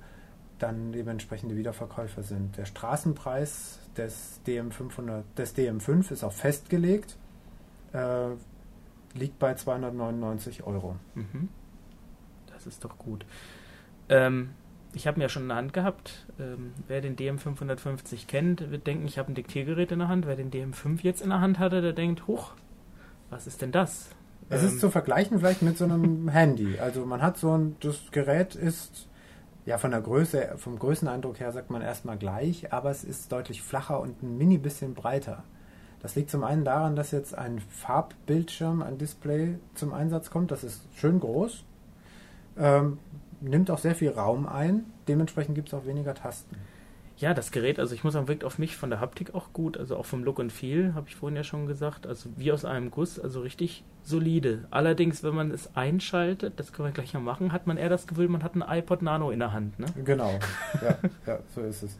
[0.59, 2.57] dann eben entsprechende Wiederverkäufer sind.
[2.57, 7.15] Der Straßenpreis des DM500, des DM5 ist auch festgelegt,
[7.93, 8.27] äh,
[9.17, 10.97] liegt bei 299 Euro.
[11.15, 11.47] Mhm.
[12.69, 13.25] Ist doch gut.
[14.07, 14.51] Ähm,
[14.93, 16.25] ich habe ihn ja schon in der Hand gehabt.
[16.39, 20.25] Ähm, wer den DM550 kennt, wird denken, ich habe ein Diktiergerät in der Hand.
[20.25, 22.53] Wer den DM5 jetzt in der Hand hatte, der denkt, huch,
[23.29, 24.09] was ist denn das?
[24.49, 26.79] Es Ähm, ist zu vergleichen vielleicht mit so einem Handy.
[26.79, 29.07] Also man hat so ein, das Gerät ist
[29.65, 33.61] ja von der Größe, vom Größeneindruck her sagt man erstmal gleich, aber es ist deutlich
[33.61, 35.43] flacher und ein mini bisschen breiter.
[36.01, 40.49] Das liegt zum einen daran, dass jetzt ein Farbbildschirm, ein Display zum Einsatz kommt.
[40.49, 41.65] Das ist schön groß,
[42.59, 42.99] ähm,
[43.41, 44.85] nimmt auch sehr viel Raum ein.
[45.07, 46.55] Dementsprechend gibt es auch weniger Tasten.
[47.19, 49.77] Ja, das Gerät, also ich muss sagen, wirkt auf mich von der Haptik auch gut,
[49.77, 52.63] also auch vom Look und Feel, habe ich vorhin ja schon gesagt, also wie aus
[52.63, 54.65] einem Guss, also richtig solide.
[54.71, 58.07] Allerdings, wenn man es einschaltet, das können wir gleich mal machen, hat man eher das
[58.07, 59.87] Gefühl, man hat ein iPod Nano in der Hand, ne?
[60.05, 60.39] Genau,
[60.81, 61.97] ja, ja so ist es.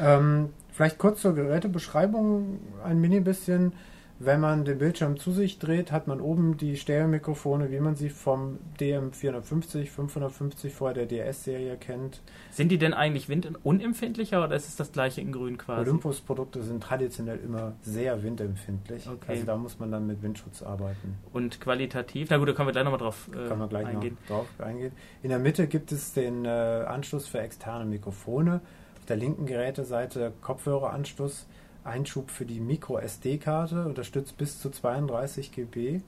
[0.00, 3.72] Ähm, vielleicht kurz zur Gerätebeschreibung ein mini bisschen.
[4.20, 8.10] Wenn man den Bildschirm zu sich dreht, hat man oben die Stereo-Mikrofone, wie man sie
[8.10, 12.20] vom DM450, 550 vorher der DS-Serie kennt.
[12.50, 15.82] Sind die denn eigentlich windunempfindlicher oder ist es das gleiche in grün quasi?
[15.82, 19.08] Olympus-Produkte sind traditionell immer sehr windempfindlich.
[19.08, 19.32] Okay.
[19.32, 21.16] Also da muss man dann mit Windschutz arbeiten.
[21.32, 24.18] Und qualitativ, na gut, da können wir gleich nochmal drauf äh, gleich eingehen.
[24.28, 24.92] noch drauf eingehen.
[25.22, 28.62] In der Mitte gibt es den äh, Anschluss für externe Mikrofone.
[28.98, 31.46] Auf der linken Geräteseite Kopfhöreranschluss,
[31.84, 36.00] Einschub für die Micro-SD-Karte, unterstützt bis zu 32 GB.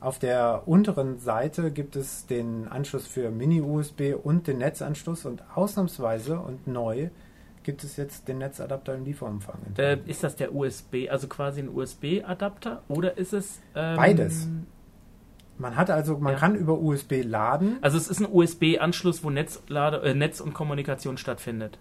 [0.00, 6.38] Auf der unteren Seite gibt es den Anschluss für Mini-USB und den Netzanschluss und ausnahmsweise
[6.40, 7.10] und neu
[7.62, 9.58] gibt es jetzt den Netzadapter im Lieferumfang.
[9.78, 14.48] Äh, ist das der USB, also quasi ein USB-Adapter oder ist es ähm, Beides.
[15.58, 16.38] Man hat also, man Ja.
[16.40, 17.78] kann über USB laden.
[17.82, 21.78] Also es ist ein USB-Anschluss, wo Netzlade, äh, Netz und Kommunikation stattfindet.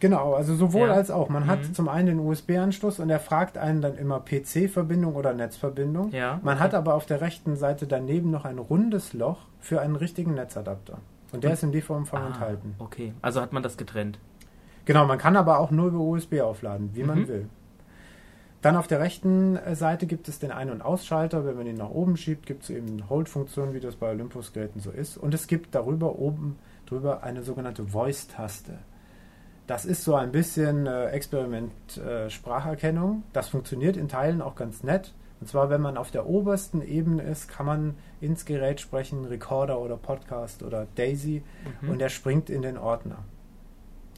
[0.00, 0.94] Genau, also sowohl Ja.
[0.94, 1.28] als auch.
[1.28, 1.74] Man hat Mhm.
[1.74, 6.12] zum einen den USB-Anschluss und er fragt einen dann immer PC-Verbindung oder Netzverbindung.
[6.12, 6.38] Ja.
[6.42, 6.64] Man okay.
[6.64, 10.98] hat aber auf der rechten Seite daneben noch ein rundes Loch für einen richtigen Netzadapter.
[11.32, 12.74] Und der Und- ist im Lieferumfang ah, enthalten.
[12.78, 14.18] Okay, also hat man das getrennt.
[14.84, 17.28] Genau, man kann aber auch nur über USB aufladen, wie man Mhm.
[17.28, 17.48] will.
[18.62, 21.44] Dann auf der rechten äh, Seite gibt es den Ein- und Ausschalter.
[21.44, 24.80] Wenn man ihn nach oben schiebt, gibt es eben eine Hold-Funktion, wie das bei Olympus-Geräten
[24.80, 25.16] so ist.
[25.16, 26.56] Und es gibt darüber oben
[26.86, 28.72] drüber eine sogenannte Voice-Taste.
[29.68, 33.22] Das ist so ein bisschen äh, Experiment äh, Spracherkennung.
[33.32, 35.14] Das funktioniert in Teilen auch ganz nett.
[35.40, 39.78] Und zwar, wenn man auf der obersten Ebene ist, kann man ins Gerät sprechen, Recorder
[39.78, 41.44] oder Podcast oder Daisy,
[41.82, 41.90] Mhm.
[41.90, 43.18] und er springt in den Ordner.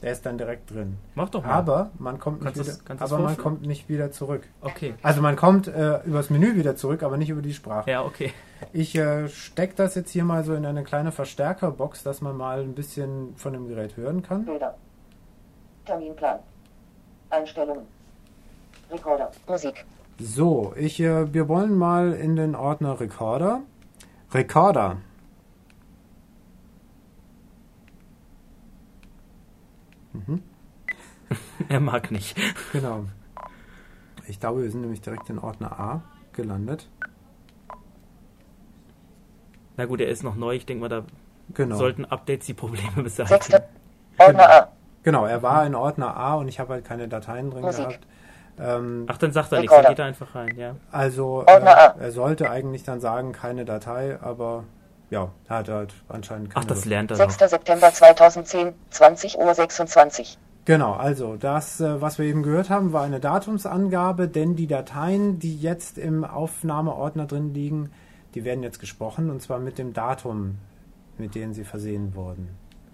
[0.01, 0.97] Der ist dann direkt drin.
[1.13, 1.51] Mach doch mal.
[1.51, 4.47] Aber man kommt nicht Kannst du's- wieder, kannst du's aber man kommt nicht wieder zurück.
[4.61, 4.95] Okay.
[5.03, 7.91] Also man kommt äh, übers Menü wieder zurück, aber nicht über die Sprache.
[7.91, 8.31] Ja, okay.
[8.73, 12.61] Ich äh, stecke das jetzt hier mal so in eine kleine Verstärkerbox, dass man mal
[12.61, 14.45] ein bisschen von dem Gerät hören kann.
[14.45, 14.75] Bilder.
[15.85, 16.39] Terminplan.
[17.29, 17.85] Einstellungen.
[18.91, 19.31] Recorder.
[19.47, 19.85] Musik.
[20.19, 23.61] So, ich, äh, wir wollen mal in den Ordner Recorder.
[24.33, 24.97] Recorder.
[30.13, 30.41] Mhm,
[31.69, 32.35] Er mag nicht.
[32.71, 33.05] genau.
[34.27, 36.89] Ich glaube, wir sind nämlich direkt in Ordner A gelandet.
[39.77, 40.55] Na gut, er ist noch neu.
[40.55, 41.03] Ich denke mal, da
[41.53, 41.75] Genau.
[41.75, 43.27] sollten Updates die Probleme beseitigen.
[43.41, 43.67] Sechste.
[44.17, 44.70] Ordner A.
[45.03, 47.87] Genau, er war in Ordner A und ich habe halt keine Dateien drin Musik.
[47.87, 48.07] gehabt.
[48.59, 49.75] Ähm, Ach, dann sagt er nichts.
[49.75, 50.75] Dann geht er einfach rein, ja.
[50.91, 54.65] also äh, er sollte eigentlich dann sagen, keine Datei, aber
[55.09, 56.65] ja, er hat halt anscheinend keine.
[56.65, 57.29] Ach, das lernt er noch.
[57.31, 57.49] 6.
[57.49, 60.37] September 2010, 20 Uhr 26.
[60.65, 65.39] Genau, also das, äh, was wir eben gehört haben, war eine Datumsangabe, denn die Dateien,
[65.39, 67.91] die jetzt im Aufnahmeordner drin liegen,
[68.35, 70.59] die werden jetzt gesprochen und zwar mit dem Datum,
[71.17, 72.49] mit dem sie versehen wurden.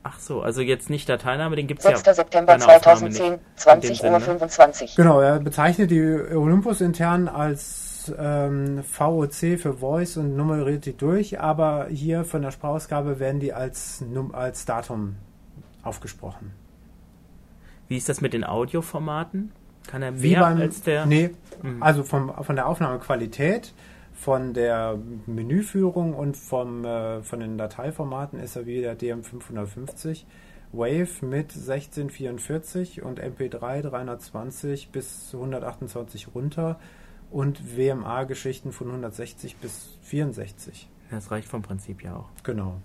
[0.10, 2.16] Ach so, also jetzt nicht Dateiname, den gibt es ja 6.
[2.16, 3.44] September bei einer Aufnahme 2010, nicht.
[3.58, 4.26] 20 In dem Uhr Sinne.
[4.40, 4.96] 25.
[4.96, 11.42] Genau, er bezeichnet die Olympus intern als ähm, VOC für Voice und nummeriert die durch,
[11.42, 15.16] aber hier von der Sprachausgabe werden die als, Num als Datum
[15.84, 16.54] aufgesprochen.
[17.90, 19.52] Wie ist das mit den Audioformaten?
[19.88, 21.06] Kann er mehr Wie beim, als der.
[21.06, 21.32] Nee,
[21.64, 21.82] Mhm.
[21.84, 23.74] also vom, von der Aufnahmequalität,
[24.20, 30.26] von der Menüführung und vom, äh, von den Dateiformaten ist er wie der DM550.
[30.74, 36.78] Wave mit 1644 und MP3 320 bis 128 runter
[37.32, 40.90] und WMA-Geschichten von 160 bis 64.
[41.12, 42.30] Das reicht vom Prinzip ja auch.
[42.44, 42.82] Genau.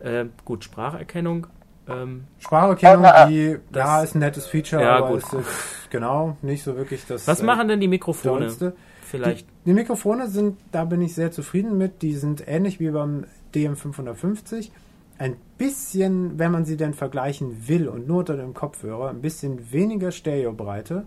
[0.00, 1.46] Äh, gut, Spracherkennung.
[1.88, 5.18] Ähm, Spracherkennung, Aber, die, das- ja, ist ein nettes Feature, Ja, aber gut.
[5.18, 8.40] ist jetzt, genau, nicht so wirklich das was äh, machen denn die Mikrofone?
[8.46, 8.74] Tollste.
[9.16, 9.46] Vielleicht.
[9.48, 12.02] Die, die Mikrofone sind, da bin ich sehr zufrieden mit.
[12.02, 13.24] Die sind ähnlich wie beim
[13.54, 14.70] DM550.
[15.18, 19.70] Ein bisschen, wenn man sie denn vergleichen will und nur unter dem Kopfhörer, ein bisschen
[19.72, 21.04] weniger Stereobreite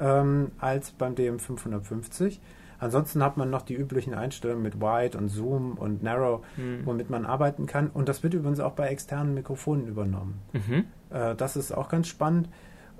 [0.00, 2.38] ähm, als beim DM550.
[2.78, 6.80] Ansonsten hat man noch die üblichen Einstellungen mit Wide und Zoom und Narrow, Hm.
[6.84, 7.88] womit man arbeiten kann.
[7.88, 10.40] Und das wird übrigens auch bei externen Mikrofonen übernommen.
[10.52, 10.84] Mhm.
[11.10, 12.48] Äh, das ist auch ganz spannend.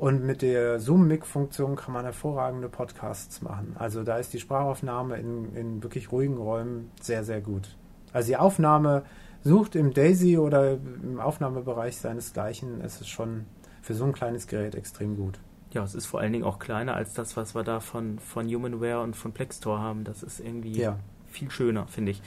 [0.02, 3.76] Und mit der Zoom-Mic-Funktion kann man hervorragende Podcasts machen.
[3.78, 7.76] Also da ist die Sprachaufnahme in, in wirklich ruhigen Räumen sehr, sehr gut.
[8.12, 9.04] Also die Aufnahme
[9.44, 12.80] sucht im Daisy oder im Aufnahmebereich seinesgleichen.
[12.80, 13.44] Es ist schon
[13.80, 15.38] für so ein kleines Gerät extrem gut.
[15.70, 18.48] Ja, es ist vor allen Dingen auch kleiner als das, was wir da von, von
[18.52, 20.02] Humanware und von Plextor haben.
[20.02, 20.98] Das ist irgendwie Ja.
[21.28, 22.22] viel schöner, finde ich.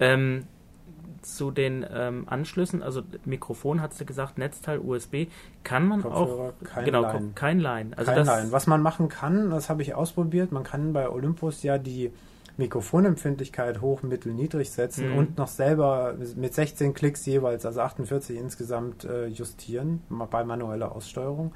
[0.00, 0.44] Ähm,
[1.22, 5.26] zu den ähm, Anschlüssen, also Mikrofon hast du gesagt, Netzteil, USB,
[5.64, 7.30] kann man Kopfhörer, auch kein genau Line.
[7.34, 7.90] kein Line.
[7.96, 8.52] Also Kein Line.
[8.52, 12.12] Was man machen kann, das habe ich ausprobiert, man kann bei Olympus ja die
[12.56, 15.18] Mikrofonempfindlichkeit hoch, mittel, niedrig setzen Mhm.
[15.18, 21.52] und noch selber mit 16 Klicks jeweils, also 48 insgesamt äh, justieren bei manueller Aussteuerung.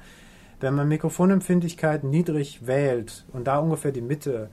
[0.59, 4.49] Wenn man Mikrofonempfindlichkeit niedrig wählt und da ungefähr die Mitte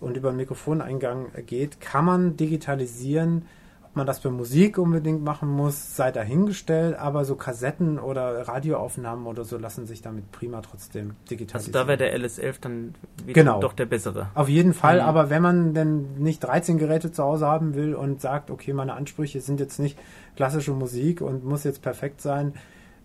[0.00, 3.46] und über den Mikrofoneingang geht, kann man digitalisieren.
[3.94, 9.24] Ob man das für Musik unbedingt machen muss, sei dahingestellt, aber so Kassetten oder Radioaufnahmen
[9.28, 11.72] oder so lassen sich damit prima trotzdem also digitalisieren.
[11.72, 13.60] da wäre der LS11 dann wieder Genau.
[13.60, 14.30] doch der bessere.
[14.34, 15.06] Auf jeden Fall, Mhm.
[15.06, 18.94] aber wenn man denn nicht 13 Geräte zu Hause haben will und sagt, okay, meine
[18.94, 19.96] Ansprüche sind jetzt nicht
[20.34, 22.54] klassische Musik und muss jetzt perfekt sein,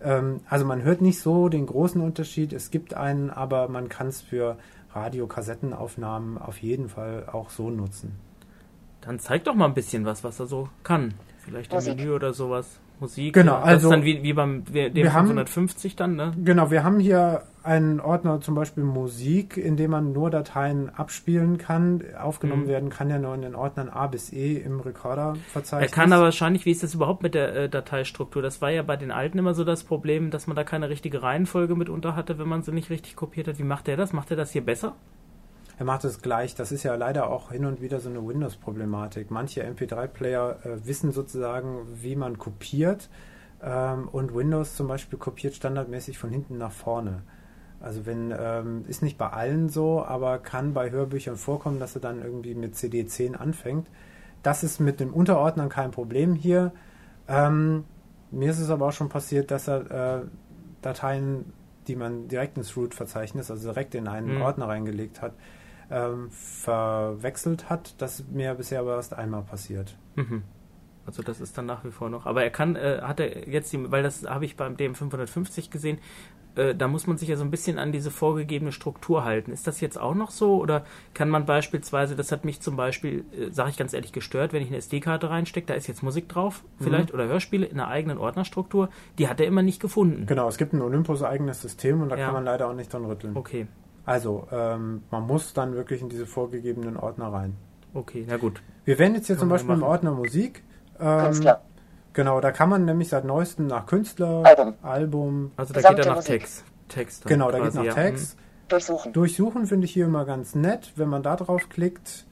[0.01, 2.51] ähm, also man hört nicht so den großen Unterschied.
[2.51, 4.57] Es gibt einen, aber man kann es für
[4.95, 8.13] Radiokassettenaufnahmen auf jeden Fall auch so nutzen.
[9.01, 11.13] Dann zeig doch mal ein bisschen was, was er so kann.
[11.39, 11.97] Vielleicht im Musik.
[11.97, 12.79] Menü oder sowas.
[12.99, 13.33] Musik.
[13.33, 13.59] Genau, ja.
[13.59, 16.33] Das also- ist dann wie, wie beim dem Wir haben- 550 dann, ne?
[16.43, 21.57] Genau, wir haben hier einen Ordner zum Beispiel Musik, in dem man nur Dateien abspielen
[21.57, 22.03] kann.
[22.21, 22.67] Aufgenommen Mhm.
[22.67, 25.91] werden kann ja nur in den Ordnern A bis E im Er Recorder-Verzeichnis.
[25.93, 28.41] kann aber wahrscheinlich, wie ist das überhaupt mit der äh, Dateistruktur?
[28.41, 31.23] Das war ja bei den alten immer so das Problem, dass man da keine richtige
[31.23, 33.59] Reihenfolge mitunter hatte, wenn man sie nicht richtig kopiert hat.
[33.59, 34.11] Wie macht er das?
[34.11, 34.95] Macht er das hier besser?
[35.79, 36.55] Er macht es gleich.
[36.55, 39.31] Das ist ja leider auch hin und wieder so eine Windows-Problematik.
[39.31, 43.09] Manche MP3-Player äh, wissen sozusagen, wie man kopiert.
[43.63, 47.23] Ähm, und Windows zum Beispiel kopiert standardmäßig von hinten nach vorne.
[47.79, 52.01] Also wenn, ähm, ist nicht bei allen so, aber kann bei Hörbüchern vorkommen, dass er
[52.01, 53.87] dann irgendwie mit CD10 anfängt.
[54.43, 56.73] Das ist mit den Unterordnern kein Problem hier.
[57.29, 57.85] Ähm,
[58.31, 60.25] mir ist es aber auch schon passiert, dass er äh,
[60.81, 61.53] Dateien,
[61.87, 64.41] die man direkt ins Root-Verzeichnis, also direkt in einen Mhm.
[64.41, 65.31] Ordner reingelegt hat,
[65.91, 67.95] ähm, verwechselt hat.
[68.01, 69.97] Das ist mir bisher aber erst einmal passiert.
[70.15, 70.43] Mhm.
[71.05, 72.25] Also das ist dann nach wie vor noch.
[72.25, 75.97] Aber er kann, äh, hat er jetzt die, weil das habe ich beim DM550 gesehen,
[76.55, 79.51] äh, da muss man sich ja so ein bisschen an diese vorgegebene Struktur halten.
[79.51, 80.57] Ist das jetzt auch noch so?
[80.61, 80.83] Oder
[81.15, 84.61] kann man beispielsweise, das hat mich zum Beispiel, äh, sage ich ganz ehrlich, gestört, wenn
[84.61, 88.19] ich eine SD-Karte reinstecke, da ist jetzt Musik drauf, vielleicht, oder Hörspiele in einer eigenen
[88.19, 90.27] Ordnerstruktur, die hat er immer nicht gefunden.
[90.27, 92.25] Genau, es gibt ein Olympus eigenes System und da Ja.
[92.25, 93.35] kann man leider auch nicht dran rütteln.
[93.35, 93.65] Okay,
[94.09, 97.55] Also, ähm, man muss dann wirklich in diese vorgegebenen Ordner rein.
[97.93, 98.59] okay, na gut.
[98.83, 99.83] Wir wären jetzt hier Kann zum Beispiel im.
[99.83, 100.63] Ordner Musik.
[100.99, 101.61] Ähm, Künstler.
[102.13, 104.73] Genau, da kann man nämlich seit neuestem nach Künstler, Album.
[104.81, 106.39] Album Also da geht er nach Musik.
[106.39, 106.63] Text.
[106.87, 107.93] Text genau, da geht nach ja.
[107.93, 108.35] Text.
[108.67, 109.13] Durchsuchen.
[109.13, 110.91] Durchsuchen finde ich hier immer ganz nett.
[110.95, 112.25] Wenn man da drauf klickt,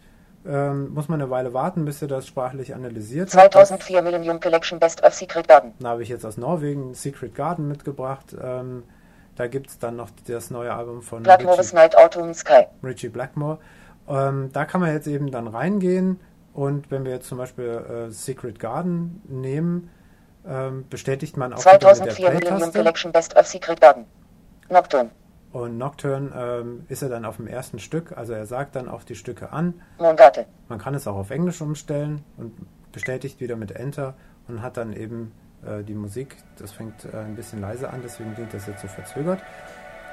[0.47, 3.51] ähm, muss man eine Weile warten, bis er das sprachlich analysiert hat.
[3.53, 5.73] 2004 Millennium Collection Best of Secret Garden.
[5.79, 8.35] Da habe ich jetzt aus Norwegen Secret Garden mitgebracht.
[8.41, 8.81] Ähm,
[9.37, 12.65] da gibt es dann noch das neue Album von Blackmore's Richie, Night Autumn Sky.
[12.83, 13.59] Richie Blackmore.
[14.09, 16.19] Ähm, da kann man jetzt eben dann reingehen
[16.53, 19.91] und wenn wir jetzt zum Beispiel äh, Secret Garden nehmen,
[20.47, 22.73] ähm, bestätigt man auch wieder mit der 2004 Millennium.
[22.73, 24.05] Collection Best of Secret Garden.
[24.69, 25.11] Nocturne.
[25.51, 29.03] Und Nocturne ähm, ist er dann auf dem ersten Stück, also er sagt dann auch
[29.03, 29.75] die Stücke an.
[29.97, 30.45] Mondate.
[30.67, 32.53] Man kann es auch auf Englisch umstellen und
[32.91, 34.15] bestätigt wieder mit Enter
[34.47, 35.31] und hat dann eben
[35.83, 36.37] die Musik.
[36.57, 39.39] Das fängt äh, ein bisschen leise an, deswegen klingt das jetzt so verzögert.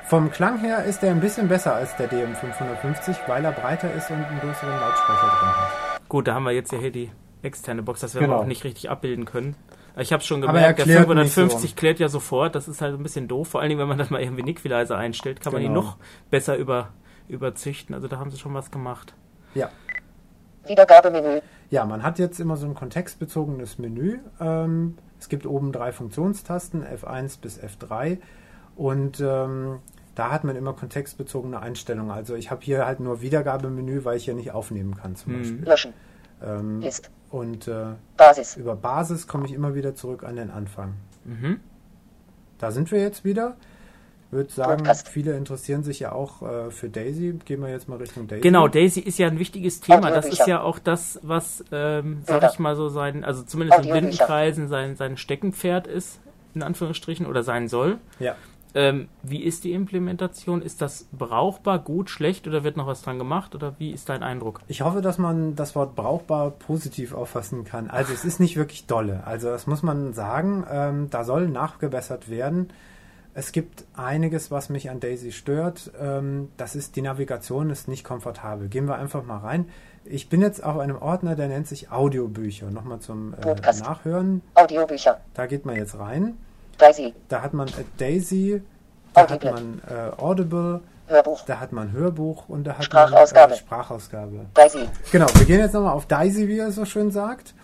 [0.06, 4.10] Vom Klang her ist er ein bisschen besser als der DM550, weil er breiter ist
[4.10, 6.08] und einen größeren Lautsprecher drin hat.
[6.08, 7.10] Gut, da haben wir jetzt ja hier die
[7.42, 8.36] externe Box, das werden Genau.
[8.38, 9.56] wir auch nicht richtig abbilden können.
[9.96, 11.76] Ich habe schon er gemerkt, der klärt nicht 550 so.
[11.76, 12.54] klärt ja sofort.
[12.56, 13.48] Das ist halt ein bisschen doof.
[13.48, 15.82] Vor allen Dingen, wenn man dann mal irgendwie Equalizer einstellt, kann man ihn Genau.
[15.82, 15.96] noch
[16.30, 16.88] besser über,
[17.28, 17.94] überzüchten.
[17.94, 19.14] Also da haben sie schon was gemacht.
[19.54, 19.68] Ja.
[20.66, 21.40] Wiedergabemenü.
[21.70, 24.18] Ja, man hat jetzt immer so ein kontextbezogenes Menü.
[24.40, 28.18] Ähm, es gibt oben drei Funktionstasten, F1 bis F3.
[28.76, 29.78] Und ähm,
[30.14, 32.10] da hat man immer kontextbezogene Einstellungen.
[32.10, 35.38] Also ich habe hier halt nur Wiedergabemenü, weil ich hier nicht aufnehmen kann zum Mhm.
[35.38, 35.64] Beispiel.
[35.64, 35.92] Löschen.
[36.42, 37.10] Ähm, Ist.
[37.30, 38.58] und äh, Basis.
[38.58, 40.92] über Basis komme ich immer wieder zurück an den Anfang.
[41.24, 41.58] Mhm.
[42.58, 43.56] Da sind wir jetzt wieder.
[44.34, 45.08] Ich würde sagen, Podcast.
[45.08, 47.38] viele interessieren sich ja auch äh, für Daisy.
[47.44, 48.40] Gehen wir jetzt mal Richtung Daisy.
[48.40, 50.10] Genau, Daisy ist ja ein wichtiges Thema.
[50.10, 52.52] Das ist ja auch das, was, ähm, sag Bilder.
[52.52, 53.90] ich mal so sein, also zumindest in.
[53.92, 56.18] Blindenkreisen sein, sein Steckenpferd ist,
[56.52, 57.98] in Anführungsstrichen, oder sein soll.
[58.18, 58.34] Ja.
[58.74, 60.62] Ähm, wie ist die Implementation?
[60.62, 63.54] Ist das brauchbar, gut, schlecht oder wird noch was dran gemacht?
[63.54, 64.62] Oder wie ist dein Eindruck?
[64.66, 67.88] Ich hoffe, dass man das Wort brauchbar positiv auffassen kann.
[67.88, 69.22] Also es ist nicht wirklich dolle.
[69.26, 70.66] Also das muss man sagen.
[70.68, 72.70] Ähm, da soll nachgebessert werden.
[73.36, 75.90] Es gibt einiges, was mich an Daisy stört.
[76.00, 78.68] Ähm, das ist die Navigation ist nicht komfortabel.
[78.68, 79.68] Gehen wir einfach mal rein.
[80.04, 82.70] Ich bin jetzt auf einem Ordner, der nennt sich Audiobücher.
[82.70, 83.82] Nochmal zum äh, Podcast.
[83.82, 84.40] Nachhören.
[84.54, 85.20] Audiobücher.
[85.34, 86.36] Da geht man jetzt rein.
[86.78, 87.12] Daisy.
[87.28, 88.62] Da hat man äh, Daisy,
[89.14, 89.52] da hat Audible.
[89.52, 91.42] man äh, Audible, Hörbuch.
[91.46, 93.50] da hat man Hörbuch und da hat Sprachausgabe.
[93.50, 94.46] man äh, Sprachausgabe.
[94.54, 94.88] Daisy.
[95.10, 97.54] Genau, wir gehen jetzt nochmal auf Daisy, wie er so schön sagt.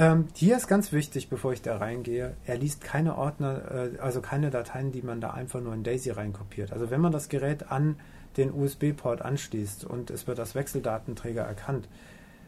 [0.00, 4.22] Ähm, hier ist ganz wichtig, bevor ich da reingehe, er liest keine Ordner, äh, also
[4.22, 6.72] keine Dateien, die man da einfach nur in Daisy reinkopiert.
[6.72, 7.96] Also wenn man das Gerät an
[8.38, 11.86] den USB-Port anschließt und es wird als Wechseldatenträger erkannt,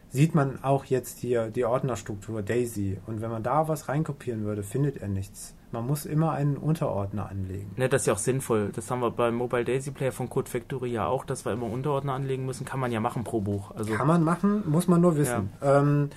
[0.09, 2.97] sieht man auch jetzt hier die Ordnerstruktur Daisy.
[3.05, 5.53] Und wenn man da was reinkopieren würde, findet er nichts.
[5.71, 7.71] Man muss immer einen Unterordner anlegen.
[7.77, 8.71] Ne, das ist ja auch sinnvoll.
[8.75, 11.67] Das haben wir beim Mobile Daisy Player von Code Factory ja auch, dass wir immer
[11.67, 12.65] Unterordner anlegen müssen.
[12.65, 13.69] Kann man ja machen pro Buch.
[13.75, 15.51] Also, Kann man machen, muss man nur wissen.
[15.61, 16.09] Ähm,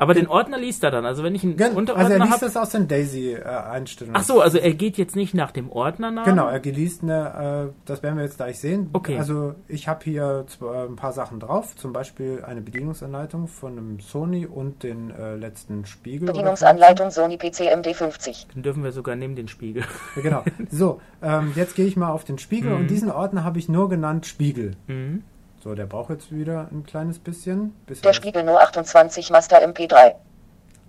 [0.00, 1.06] aber den Ordner liest er dann.
[1.06, 2.46] Also wenn ich einen gen- Unterordner also er liest habe.
[2.46, 4.16] das aus den Daisy-Einstellungen.
[4.20, 6.28] Ach so, also er geht jetzt nicht nach dem Ordnernamen.
[6.28, 8.90] Genau, er geliest eine, äh, das werden wir jetzt gleich sehen.
[8.92, 9.16] Okay.
[9.18, 14.00] Also ich habe hier zwar ein paar Sachen drauf, zum Beispiel eine Bedienungsanleitung von einem
[14.00, 16.26] Sony und den äh, letzten Spiegel.
[16.26, 18.46] Bedienungsanleitung Sony PC MD50.
[18.54, 19.82] Dann dürfen wir sogar neben den Spiegel.
[20.16, 20.44] Ja, Genau.
[20.70, 23.88] So, ähm, jetzt gehe ich mal auf den Spiegel und diesen Ordner habe ich nur
[23.88, 24.72] genannt Spiegel.
[24.86, 25.22] Mhm.
[25.62, 27.72] So, der braucht jetzt wieder ein kleines bisschen.
[27.86, 30.14] bisschen Der Spiegel nur 28 Master MP3.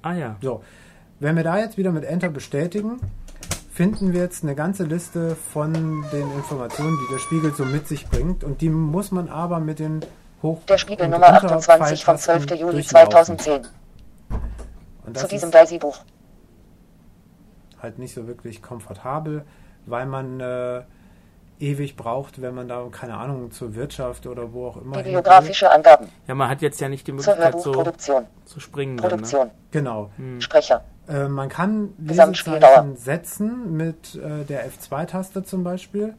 [0.01, 0.37] Ah ja.
[0.41, 0.63] So,
[1.19, 2.99] wenn wir da jetzt wieder mit Enter bestätigen,
[3.71, 5.73] finden wir jetzt eine ganze Liste von
[6.11, 8.43] den Informationen, die der Spiegel so mit sich bringt.
[8.43, 9.99] Und die muss man aber mit den
[10.41, 12.41] Hoch- Der Spiegel Nummer 28 vom 12.
[12.43, 13.37] Unterpfeiltasten Juli durchlaufen.
[13.39, 13.67] 2010.
[15.05, 15.97] Und Zu diesem Daisy-Buch.
[17.81, 19.43] halt nicht so wirklich komfortabel,
[19.85, 20.81] weil man äh,
[21.61, 24.97] ewig braucht, wenn man da, keine Ahnung, zur Wirtschaft oder wo auch immer.
[24.97, 26.07] Bibliografische Angaben.
[26.27, 28.25] Ja, man hat jetzt ja nicht die Zur Möglichkeit so Hörbuchproduktion.
[28.45, 28.97] zu springen.
[28.97, 29.09] Dann, ne?
[29.09, 29.51] Produktion.
[29.71, 30.09] Genau.
[30.39, 30.83] Sprecher.
[31.07, 31.93] Äh, man kann.
[31.99, 36.15] Lesezeichen setzen mit äh, der F2-Taste zum Beispiel.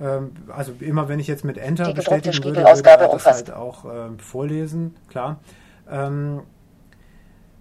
[0.00, 3.48] Ähm, also immer wenn ich jetzt mit Enter Die bestätigen würde, würde er das umfasst.
[3.48, 5.40] halt auch ähm, vorlesen, klar.
[5.90, 6.42] Ähm,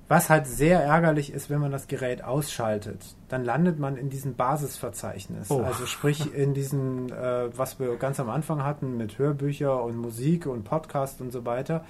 [0.07, 4.35] was halt sehr ärgerlich ist, wenn man das Gerät ausschaltet, dann landet man in diesem
[4.35, 5.49] Basisverzeichnis.
[5.49, 5.61] Oh.
[5.61, 10.47] Also sprich in diesen, äh, was wir ganz am Anfang hatten mit Hörbücher und Musik
[10.47, 11.85] und Podcast und so weiter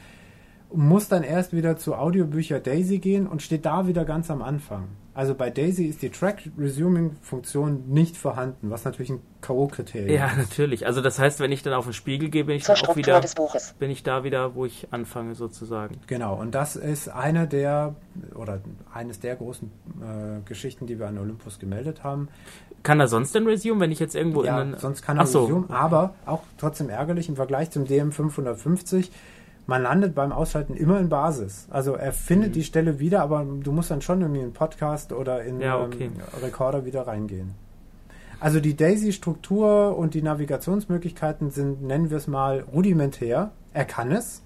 [0.74, 4.88] muss dann erst wieder zu Audiobücher Daisy gehen und steht da wieder ganz am Anfang.
[5.14, 10.28] Also bei Daisy ist die Track Resuming Funktion nicht vorhanden, was natürlich ein K.O.-Kriterium Ja,
[10.28, 10.38] ist.
[10.38, 10.86] natürlich.
[10.88, 12.96] Also das heißt, wenn ich dann auf den Spiegel gehe, bin ich Zur dann auch
[12.96, 13.74] wieder, des Buches.
[13.78, 15.98] bin ich da wieder, wo ich anfange sozusagen.
[16.08, 17.96] Genau, und das ist eine der,
[18.36, 18.62] oder
[18.94, 19.70] eines der großen
[20.02, 22.30] äh, Geschichten, die wir an Olympus gemeldet haben.
[22.84, 24.80] Kann er sonst denn resume, wenn ich jetzt irgendwo ja, in einen...
[24.80, 25.44] sonst kann er Ach so.
[25.44, 29.10] Resume, aber auch trotzdem ärgerlich im Vergleich zum DM550.
[29.68, 31.68] Man landet beim Ausschalten immer in Basis.
[31.70, 32.54] Also er findet Mhm.
[32.54, 36.06] die Stelle wieder, aber du musst dann schon irgendwie in Podcast oder in Ja, okay.
[36.06, 37.54] ähm, Recorder wieder reingehen.
[38.40, 43.52] Also die Daisy-Struktur und die Navigationsmöglichkeiten sind, nennen wir es mal, rudimentär.
[43.74, 44.42] Er kann es.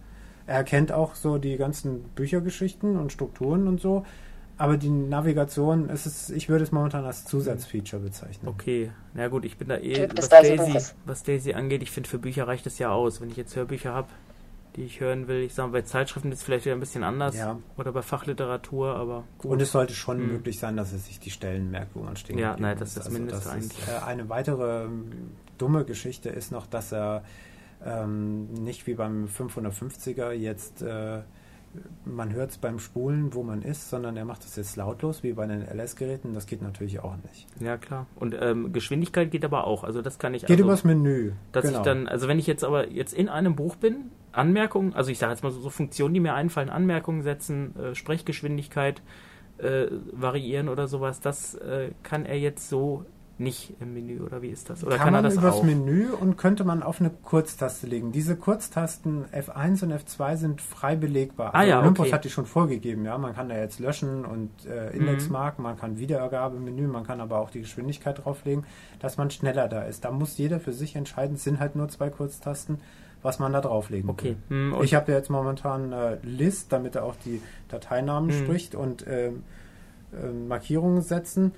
[0.47, 4.05] Er kennt auch so die ganzen Büchergeschichten und Strukturen und so.
[4.57, 8.47] Aber die Navigation, ist es, ich würde es momentan als Zusatzfeature bezeichnen.
[8.47, 12.19] Okay, na gut, ich bin da eh, was Daisy was Daisy angeht, ich finde für
[12.19, 13.19] Bücher reicht es ja aus.
[13.21, 14.07] Wenn ich jetzt Hörbücher habe,
[14.75, 17.35] die ich hören will, ich sage bei Zeitschriften ist es vielleicht wieder ein bisschen anders
[17.37, 17.59] Ja.
[17.77, 19.51] oder bei Fachliteratur, aber gut.
[19.51, 20.33] Und es sollte schon Mhm.
[20.33, 22.97] möglich sein, dass es sich die Stellen merkt, wo man stehen Ja, nein, das ist
[23.05, 23.79] das Mindeste das eigentlich.
[23.79, 25.11] Ist, äh, eine weitere ähm,
[25.57, 27.23] dumme Geschichte ist noch, dass er
[27.85, 31.21] ähm, nicht wie beim 550er jetzt äh,
[32.05, 35.33] man hört es beim Spulen, wo man ist, sondern er macht das jetzt lautlos, wie
[35.33, 36.33] bei den LS-Geräten.
[36.33, 37.47] Das geht natürlich auch nicht.
[37.59, 38.07] ja klar.
[38.15, 39.83] Und ähm, Geschwindigkeit geht aber auch.
[39.83, 41.33] Also das kann ich Geht also, übers Menü.
[41.51, 41.79] dass genau.
[41.79, 44.05] ich dann, also wenn ich jetzt aber jetzt in einem Buch bin,
[44.37, 47.95] Anmerkungen, also ich sage jetzt mal so, so Funktionen, die mir einfallen, Anmerkungen setzen, äh,
[47.95, 49.01] Sprechgeschwindigkeit,
[49.57, 53.05] äh, variieren oder sowas, das äh, kann er jetzt so
[53.37, 54.83] nicht im Menü oder wie ist das?
[54.83, 55.63] Oder kann, kann, man er das übers auch?
[55.63, 58.11] Menü und könnte man auf eine Kurztaste legen.
[58.11, 61.53] Diese Kurztasten F1 und F2 sind frei belegbar.
[61.53, 62.13] Ah ja, Olympus okay.
[62.13, 63.17] hat die schon vorgegeben, ja.
[63.17, 65.01] Man kann da jetzt löschen und äh, Mhm.
[65.01, 68.65] Indexmarken, man kann Wiedergabemenü, man kann aber auch die Geschwindigkeit drauflegen,
[68.99, 70.05] dass man schneller da ist.
[70.05, 72.79] Da muss jeder für sich entscheiden, es sind halt nur zwei Kurztasten,
[73.25, 74.37] was man da drauflegen Okay.
[74.49, 74.57] will.
[74.71, 78.45] Hm, und Ich habe ja jetzt momentan äh, List, damit er auch die Dateinamen Mhm.
[78.45, 79.43] spricht und ähm,
[80.13, 81.51] ähm, Markierungen setzen.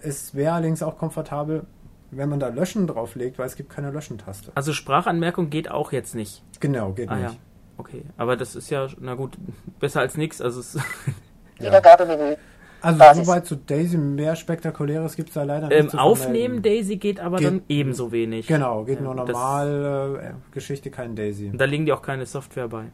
[0.00, 1.64] Es wäre allerdings auch komfortabel,
[2.10, 4.52] wenn man da Löschen drauflegt, weil es gibt keine Löschentaste.
[4.54, 6.42] also Sprachanmerkung geht auch jetzt nicht.
[6.60, 7.32] Genau, geht Ah nicht.
[7.34, 7.36] ja.
[7.76, 8.02] Okay.
[8.16, 9.36] Aber das ist ja, na gut,
[9.80, 10.40] besser als nichts.
[10.40, 10.74] Also es,
[11.58, 11.66] Ja.
[11.66, 12.36] Wiedergabemenü.
[12.84, 13.26] Also Basis.
[13.26, 16.62] soweit zu Daisy mehr Spektakuläres gibt es da leider nicht ähm, Aufnehmen.
[16.62, 18.46] Daisy geht aber Geht- dann ebenso wenig.
[18.46, 21.48] Genau, geht Ja, nur normal äh, Geschichte, kein Daisy.
[21.50, 22.84] Und da liegen die auch keine Software bei.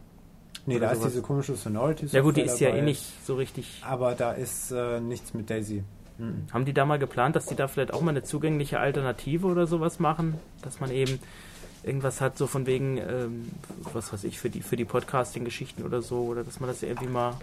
[0.66, 1.12] Nee, da ist sowas.
[1.12, 3.82] diese komische Sonority Ja gut, die ist ja dabei, eh nicht so richtig.
[3.86, 5.82] Aber da ist äh, nichts mit Daisy.
[6.18, 6.46] Mhm.
[6.52, 9.66] Haben die da mal geplant, dass die da vielleicht auch mal eine zugängliche Alternative oder
[9.66, 10.34] sowas machen?
[10.62, 11.18] Dass man eben
[11.82, 13.48] irgendwas hat, so von wegen, ähm,
[13.94, 17.08] was weiß ich, für die, für die Podcasting-Geschichten oder so, oder dass man das irgendwie
[17.08, 17.34] mal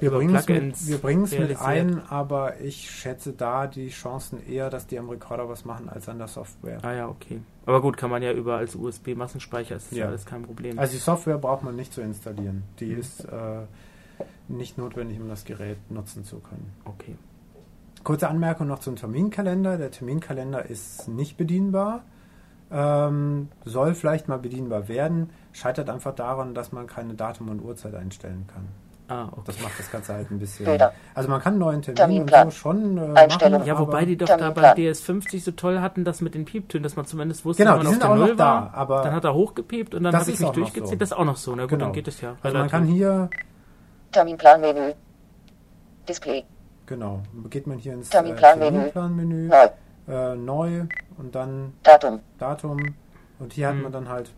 [0.00, 4.86] Wir bringen es mit, wir mit ein, aber ich schätze da die Chancen eher, dass
[4.86, 6.78] die am Rekorder was machen als an der Software.
[6.82, 7.40] Ah ja, okay.
[7.66, 10.10] Aber gut, kann man ja über als USB-Massenspeicher, ist das ja Ja.
[10.10, 10.78] alles kein Problem.
[10.78, 12.64] Also die Software braucht man nicht zu installieren.
[12.80, 12.98] Die Mhm.
[12.98, 13.60] ist äh,
[14.48, 16.72] nicht notwendig, um das Gerät nutzen zu können.
[16.84, 17.16] okay.
[18.02, 19.78] Kurze Anmerkung noch zum Terminkalender.
[19.78, 22.04] Der Terminkalender ist nicht bedienbar.
[22.70, 25.30] Ähm, soll vielleicht mal bedienbar werden.
[25.52, 28.66] Scheitert einfach daran, dass man keine Datum und Uhrzeit einstellen kann.
[29.06, 29.42] Ah, okay.
[29.46, 30.64] Das macht das Ganze halt ein bisschen.
[30.64, 30.94] Bilder.
[31.14, 32.46] Also man kann einen neuen Termin Terminplan.
[32.46, 33.58] und so schon äh, Einstellung.
[33.58, 33.68] machen.
[33.68, 34.74] Ja, wobei die doch da Terminplan.
[34.76, 37.80] bei DS50 so toll hatten, das mit den Pieptönen, dass man zumindest wusste, Genau, wenn
[37.80, 39.94] die man auf sind der auch noch Null da, war, aber- dann hat er hochgepiept
[39.94, 40.88] und dann habe ich mich durchgezählt.
[40.88, 40.96] so.
[40.96, 41.84] Das ist auch noch so, na gut, Genau.
[41.84, 42.36] dann geht es ja.
[42.42, 43.28] Also man kann hier,
[44.12, 44.94] Terminplanmenü.
[46.08, 46.44] Display.
[46.86, 48.90] genau, geht man hier ins äh, Terminplanmenü.
[48.90, 49.68] Terminplanmenü, Neu.
[50.14, 50.80] äh, neu
[51.18, 52.20] und dann Datum.
[52.38, 52.94] Datum
[53.38, 53.82] und hier hat Hm.
[53.82, 54.32] man dann halt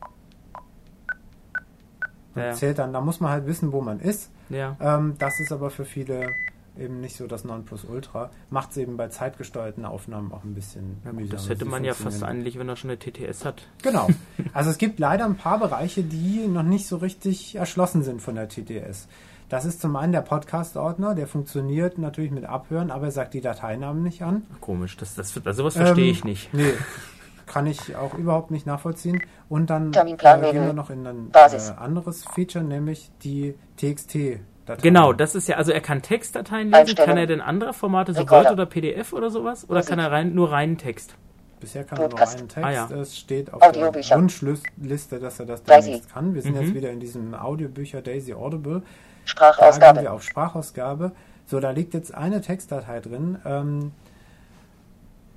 [2.35, 2.53] ja.
[2.53, 4.31] zählt dann, da muss man halt wissen, wo man ist.
[4.49, 4.77] Ja.
[4.81, 6.31] Ähm, das ist aber für viele
[6.79, 8.31] eben nicht so das Nonplusultra.
[8.51, 11.31] Macht es eben bei zeitgesteuerten Aufnahmen auch ein bisschen Ja, mühsam.
[11.31, 13.67] das hätte man ja fast eigentlich, wenn er schon eine TTS hat.
[13.83, 14.09] Genau.
[14.53, 18.35] Also es gibt leider ein paar Bereiche, die noch nicht so richtig erschlossen sind von
[18.35, 19.09] der TTS.
[19.49, 23.41] Das ist zum einen der Podcast-Ordner, der funktioniert natürlich mit Abhören, aber er sagt die
[23.41, 24.43] Dateinamen nicht an.
[24.61, 26.53] Komisch, das, das, also sowas verstehe Ähm, ich nicht.
[26.53, 26.73] Nee,
[27.47, 29.23] kann ich auch überhaupt nicht nachvollziehen.
[29.49, 30.19] Und dann äh, gehen
[30.67, 31.71] wir noch in ein Basis.
[31.71, 34.83] äh, anderes Feature, nämlich die TXT-Datei.
[34.83, 38.21] Genau, das ist ja, also er kann Textdateien lesen, kann er denn andere Formate, so
[38.21, 38.45] Recorder.
[38.51, 39.65] Word oder PDF oder sowas?
[39.69, 39.91] Oder Musik.
[39.91, 41.15] kann er rein, nur reinen Text?
[41.61, 42.39] Bisher kann er nur Podcast.
[42.39, 42.67] einen Text.
[42.67, 42.91] Ah, ja.
[42.91, 44.17] Es steht auf der Audiobücher.
[44.17, 45.91] Wunschliste, dass er das Daisy.
[45.91, 46.35] demnächst kann.
[46.35, 46.63] Wir sind Mhm.
[46.63, 48.75] jetzt wieder in diesem Audiobücher Daisy Audible.
[48.75, 48.85] Da gehen
[49.25, 50.03] Sprachausgabe.
[50.03, 51.13] wir auf Sprachausgabe.
[51.47, 53.93] So, da liegt jetzt eine Textdatei drin, ähm,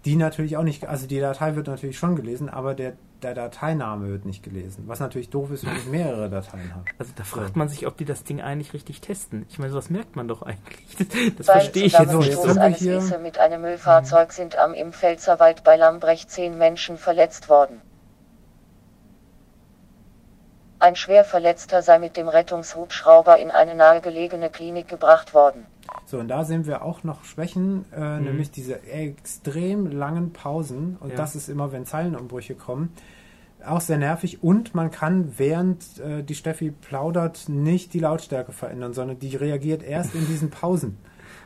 [0.06, 4.10] die natürlich auch nicht, also die Datei wird natürlich schon gelesen, aber der, der Dateiname
[4.10, 4.86] wird nicht gelesen.
[4.88, 6.86] Was natürlich doof ist, wenn ich mehrere Dateien habe.
[6.97, 9.45] Also da fragt man sich, ob die das Ding eigentlich richtig testen.
[9.50, 10.86] Ich meine, sowas merkt man doch eigentlich.
[11.38, 12.60] Das Beim verstehe ich jetzt nicht so.
[12.60, 13.20] eines hier.
[13.22, 17.82] Mit einem Müllfahrzeug sind am im Pfälzerwald bei Lambrecht zehn Menschen verletzt worden.
[20.80, 25.66] Ein schwer Verletzter sei mit dem Rettungshubschrauber in eine nahegelegene Klinik gebracht worden.
[26.06, 30.98] So, und da sehen wir auch noch Schwächen, äh, nämlich diese extrem langen Pausen.
[31.00, 31.16] Und Ja.
[31.18, 32.92] das ist immer, wenn Zeilenumbrüche kommen.
[33.66, 34.42] Auch sehr nervig.
[34.42, 39.84] Und man kann, während äh, die Steffi plaudert, nicht die Lautstärke verändern, sondern die reagiert
[39.84, 40.98] erst in diesen Pausen.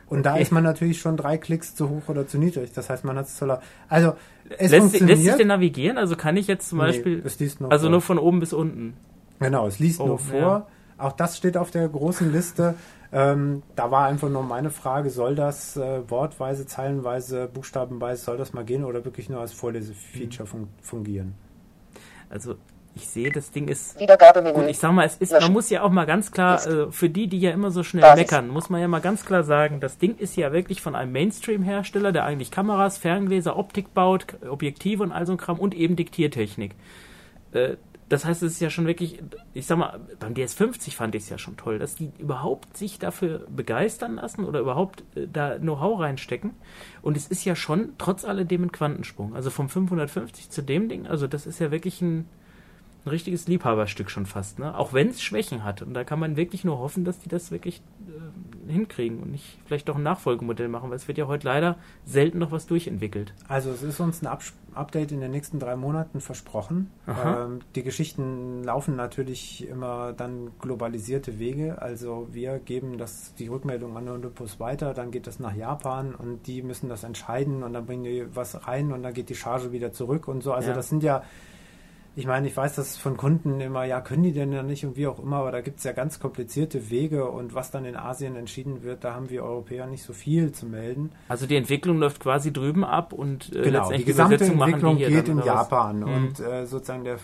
[0.06, 0.42] Und da Okay.
[0.42, 2.72] ist man natürlich schon drei Klicks zu hoch oder zu niedrig.
[2.72, 3.60] Das heißt, man hat es zu laut.
[3.88, 4.12] Also,
[4.48, 5.08] es Lässt, sich- funktioniert.
[5.18, 5.98] lässt sich denn navigieren?
[5.98, 7.90] Also kann ich jetzt zum Nee, Beispiel, es liest nur also vor.
[7.90, 8.94] nur von oben bis unten.
[9.40, 10.38] Genau, es liest Oh, nur vor.
[10.38, 10.66] ja.
[10.98, 12.74] Auch das steht auf der großen Liste.
[13.14, 18.52] Ähm, da war einfach nur meine Frage, soll das äh, wortweise, zeilenweise, buchstabenweise, soll das
[18.52, 21.34] mal gehen oder wirklich nur als Vorlesefeature fun fungieren?
[22.28, 22.56] Also
[22.96, 23.96] ich sehe, das Ding ist.
[23.98, 27.08] Gut, ich sag mal, es ist, man muss ja auch mal ganz klar, äh, für
[27.08, 28.16] die, die ja immer so schnell Basis.
[28.16, 31.12] meckern, muss man ja mal ganz klar sagen, das Ding ist ja wirklich von einem
[31.12, 35.94] Mainstream-Hersteller, der eigentlich Kameras, Ferngläser, Optik baut, Objektive und all so ein Kram und eben
[35.94, 36.74] Diktiertechnik.
[37.52, 37.76] Äh,
[38.08, 39.22] das heißt, es ist ja schon wirklich,
[39.54, 42.98] ich sag mal, beim DS50 fand ich es ja schon toll, dass die überhaupt sich
[42.98, 46.50] dafür begeistern lassen oder überhaupt äh, da Know-how reinstecken.
[47.02, 49.34] Und es ist ja schon trotz alledem ein Quantensprung.
[49.34, 52.28] Also vom 550 zu dem Ding, also das ist ja wirklich ein,
[53.04, 54.76] ein richtiges Liebhaberstück schon fast, ne?
[54.78, 55.82] Auch wenn es Schwächen hat.
[55.82, 57.82] Und da kann man wirklich nur hoffen, dass die das wirklich
[58.68, 61.76] äh, hinkriegen und nicht vielleicht doch ein Nachfolgemodell machen, weil es wird ja heute leider
[62.06, 63.34] selten noch was durchentwickelt.
[63.46, 64.42] Also es ist uns ein Up
[64.74, 66.90] Update in den nächsten drei Monaten versprochen.
[67.06, 71.80] Ähm, die Geschichten laufen natürlich immer dann globalisierte Wege.
[71.80, 76.48] Also wir geben das die Rückmeldung an Olympus weiter, dann geht das nach Japan und
[76.48, 79.70] die müssen das entscheiden und dann bringen die was rein und dann geht die Charge
[79.70, 80.52] wieder zurück und so.
[80.52, 80.74] Also Ja.
[80.74, 81.22] das sind ja
[82.16, 84.96] ich meine, ich weiß das von Kunden immer, ja, können die denn ja nicht und
[84.96, 87.96] wie auch immer, aber da gibt es ja ganz komplizierte Wege und was dann in
[87.96, 91.10] Asien entschieden wird, da haben wir Europäer nicht so viel zu melden.
[91.28, 94.74] Also die Entwicklung läuft quasi drüben ab und äh, Genau, die letztendlich gesamte Übersetzung machen
[94.74, 95.38] Entwicklung die geht in?
[95.42, 96.14] Japan Mhm.
[96.14, 97.18] und äh, sozusagen der, äh,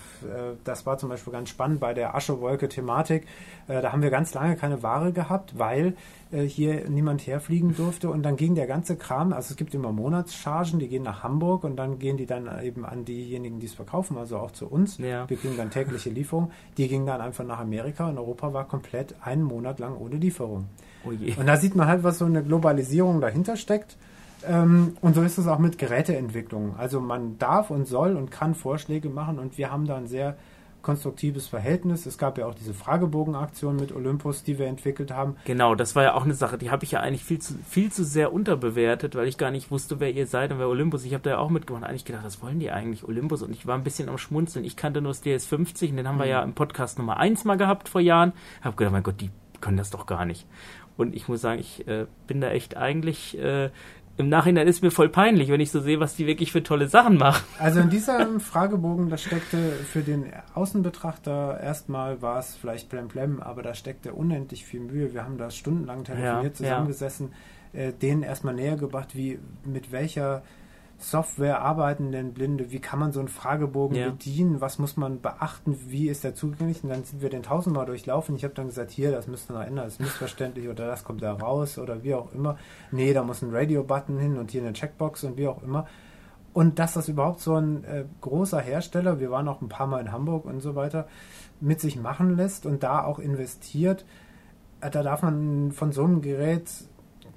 [0.64, 3.26] das war zum Beispiel ganz spannend bei der Aschewolke-Thematik.
[3.68, 5.94] Äh, da haben wir ganz lange keine Ware gehabt, weil
[6.32, 9.92] äh, hier niemand herfliegen durfte und dann ging der ganze Kram, also es gibt immer
[9.92, 13.74] Monatschargen, die gehen nach Hamburg und dann gehen die dann eben an diejenigen, die es
[13.74, 14.98] verkaufen, also auch zu uns.
[14.98, 15.28] Ja.
[15.28, 16.52] Wir kriegen dann tägliche Lieferung.
[16.76, 20.66] Die gingen dann einfach nach Amerika und Europa war komplett einen Monat lang ohne Lieferung.
[21.04, 21.10] Oh.
[21.10, 23.96] Und da sieht man halt, was so eine Globalisierung dahinter steckt.
[24.46, 26.76] Ähm, und so ist es auch mit Geräteentwicklung.
[26.76, 30.36] Also man darf und soll und kann Vorschläge machen und wir haben da ein sehr
[30.82, 32.06] konstruktives Verhältnis.
[32.06, 35.36] Es gab ja auch diese Fragebogenaktion mit Olympus, die wir entwickelt haben.
[35.44, 37.92] Genau, das war ja auch eine Sache, die habe ich ja eigentlich viel zu, viel
[37.92, 41.04] zu sehr unterbewertet, weil ich gar nicht wusste, wer ihr seid und wer Olympus.
[41.04, 41.84] Ich habe da ja auch mitgemacht.
[41.84, 43.42] Eigentlich gedacht, was wollen die eigentlich, Olympus?
[43.42, 44.64] Und ich war ein bisschen am Schmunzeln.
[44.64, 47.56] Ich kannte nur das DS50 und den haben wir ja im Podcast Nummer 1 mal
[47.56, 48.32] gehabt vor Jahren.
[48.62, 50.46] Habe gedacht, mein Gott, die können das doch gar nicht.
[50.96, 53.38] Und ich muss sagen, ich äh, bin da echt eigentlich...
[53.38, 53.70] Äh,
[54.20, 56.88] im Nachhinein ist mir voll peinlich, wenn ich so sehe, was die wirklich für tolle
[56.88, 57.44] Sachen machen.
[57.58, 63.62] Also in diesem Fragebogen, da steckte für den Außenbetrachter erstmal war es vielleicht blemblem, aber
[63.62, 65.12] da steckte unendlich viel Mühe.
[65.12, 67.32] Wir haben da stundenlang telefoniert, Ja, zusammengesessen,
[67.72, 70.42] äh, denen erstmal näher gebracht, wie mit welcher
[71.02, 74.10] Software arbeiten denn Blinde, wie kann man so einen Fragebogen Ja.
[74.10, 77.86] bedienen, was muss man beachten, wie ist der zugänglich und dann sind wir den tausendmal
[77.86, 78.36] durchlaufen.
[78.36, 81.02] Ich habe dann gesagt, hier, das müsst ihr noch ändern, das ist missverständlich oder das
[81.04, 82.58] kommt da raus oder wie auch immer.
[82.92, 85.86] Nee, da muss ein Radio-Button hin und hier eine Checkbox und wie auch immer.
[86.52, 90.00] Und dass das überhaupt so ein äh, großer Hersteller, wir waren auch ein paar Mal
[90.00, 91.06] in Hamburg und so weiter,
[91.60, 94.04] mit sich machen lässt und da auch investiert,
[94.80, 96.68] äh, da darf man von so einem Gerät,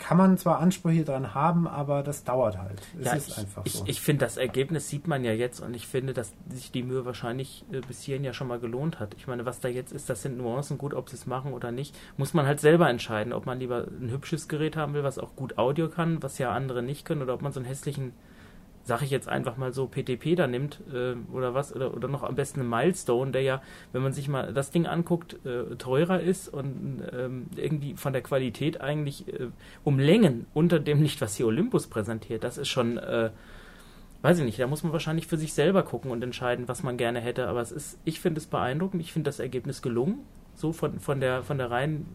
[0.03, 2.81] kann man zwar Ansprüche dran haben, aber das dauert halt.
[2.99, 3.83] Es Ja, ist ich, einfach ich, so.
[3.87, 7.05] ich finde, das Ergebnis sieht man ja jetzt und ich finde, dass sich die Mühe
[7.05, 9.15] wahrscheinlich äh, bis hierhin ja schon mal gelohnt hat.
[9.17, 11.71] Ich meine, was da jetzt ist, das sind Nuancen, gut, ob sie es machen oder
[11.71, 15.19] nicht, muss man halt selber entscheiden, ob man lieber ein hübsches Gerät haben will, was
[15.19, 18.11] auch gut Audio kann, was ja andere nicht können, oder ob man so einen hässlichen,
[18.85, 22.23] sag ich jetzt einfach mal so, PTP da nimmt äh, oder was, oder, oder noch
[22.23, 23.61] am besten einen Milestone, der ja,
[23.93, 28.21] wenn man sich mal das Ding anguckt, äh, teurer ist und ähm, irgendwie von der
[28.21, 29.47] Qualität eigentlich äh,
[29.83, 32.43] um Längen unter dem nicht, was hier Olympus präsentiert.
[32.43, 33.29] Das ist schon, äh,
[34.21, 36.97] weiß ich nicht, da muss man wahrscheinlich für sich selber gucken und entscheiden, was man
[36.97, 37.47] gerne hätte.
[37.47, 40.19] Aber es ist, ich finde es beeindruckend, ich finde das Ergebnis gelungen,
[40.55, 42.05] so von, von der von der reinen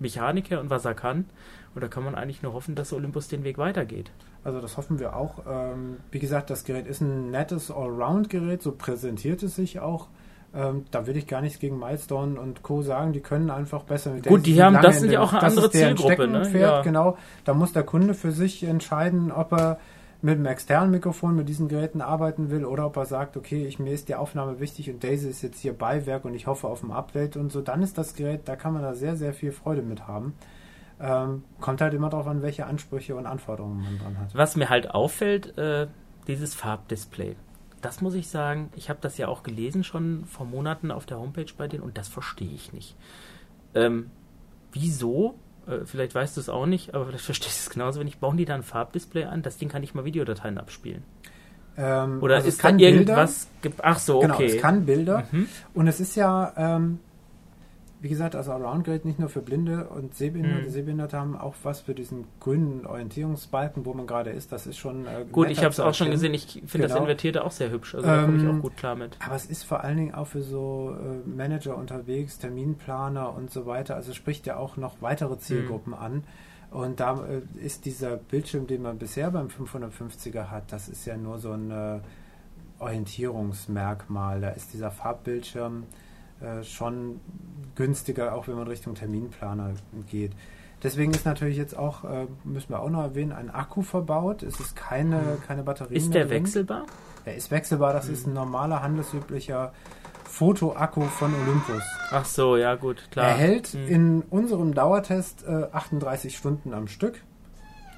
[0.00, 1.26] Mechanik her und was er kann.
[1.74, 4.10] Und da kann man eigentlich nur hoffen, dass Olympus den Weg weitergeht.
[4.42, 5.40] Also das hoffen wir auch.
[5.48, 10.08] Ähm, wie gesagt, das Gerät ist ein nettes Allround-Gerät, so präsentiert es sich auch.
[10.52, 12.82] Ähm, da will ich gar nichts gegen Milestone und Co.
[12.82, 15.42] sagen, die können einfach besser mit Gut, die haben- das in sind ja auch eine
[15.42, 16.50] das andere Zielgruppe, ne?
[16.58, 16.82] Ja.
[16.82, 19.78] Genau, da muss der Kunde für sich entscheiden, ob er
[20.22, 23.78] mit einem externen Mikrofon mit diesen Geräten arbeiten will oder ob er sagt, okay, ich,
[23.78, 26.82] mir ist die Aufnahme wichtig und Daisy ist jetzt hier Beiwerk und ich hoffe auf
[26.82, 29.52] ein Update und so, dann ist das Gerät, da kann man da sehr, sehr viel
[29.52, 30.34] Freude mit haben.
[31.00, 34.34] Ähm, kommt halt immer darauf an, welche Ansprüche und Anforderungen man dran hat.
[34.34, 35.86] Was mir halt auffällt, äh,
[36.26, 37.36] dieses Farbdisplay.
[37.80, 41.18] Das muss ich sagen, ich habe das ja auch gelesen schon vor Monaten auf der
[41.18, 42.94] Homepage bei denen und das verstehe ich nicht.
[43.74, 44.10] Ähm,
[44.72, 45.36] wieso?
[45.70, 48.18] Äh, vielleicht weißt du es auch nicht, aber vielleicht verstehst du es genauso wenig.
[48.18, 49.42] Bauen die da ein Farbdisplay an?
[49.42, 51.02] Das Ding kann nicht mal Videodateien abspielen.
[51.76, 53.48] Ähm, Oder also es ist da kann Bilder- irgendwas...
[53.62, 54.26] ge- Ach so, okay.
[54.26, 55.24] Genau, es kann Bilder.
[55.30, 55.46] Mhm.
[55.74, 56.98] Und es ist ja, ähm,
[58.00, 60.62] wie gesagt, also Allround-Gerät nicht nur für Blinde und Sehbehinderte.
[60.66, 60.70] Mhm.
[60.70, 64.52] Sehbehinderte haben auch was für diesen grünen Orientierungsbalken, wo man gerade ist.
[64.52, 66.32] Das ist schon äh, Gut, ich habe es auch schon gesehen.
[66.32, 67.02] Ich finde das Genau.
[67.02, 67.94] Invertierte auch sehr hübsch.
[67.94, 69.18] Also da komme ich Ähm, auch gut klar mit.
[69.24, 73.66] Aber es ist vor allen Dingen auch für so äh, Manager unterwegs, Terminplaner und so
[73.66, 73.96] weiter.
[73.96, 76.24] Also spricht ja auch noch weitere Zielgruppen an.
[76.70, 81.16] Und da äh, ist dieser Bildschirm, den man bisher beim 550er hat, das ist ja
[81.18, 81.98] nur so ein äh,
[82.78, 84.40] Orientierungsmerkmal.
[84.40, 85.84] Da ist dieser Farbbildschirm
[86.40, 87.20] äh, schon
[87.74, 89.72] günstiger, auch wenn man Richtung Terminplaner
[90.10, 90.32] geht.
[90.82, 94.42] Deswegen ist natürlich jetzt auch, äh, müssen wir auch noch erwähnen, ein Akku verbaut.
[94.42, 96.42] Es ist keine, keine Batterie Ist der drin.
[96.44, 96.86] wechselbar?
[97.26, 99.72] Er ist wechselbar, das ist ein normaler, handelsüblicher
[100.24, 101.82] Fotoakku von Olympus.
[102.10, 103.28] Ach so, ja gut, klar.
[103.28, 103.88] Er hält Hm.
[103.88, 107.22] in unserem Dauertest äh, 38 Stunden am Stück.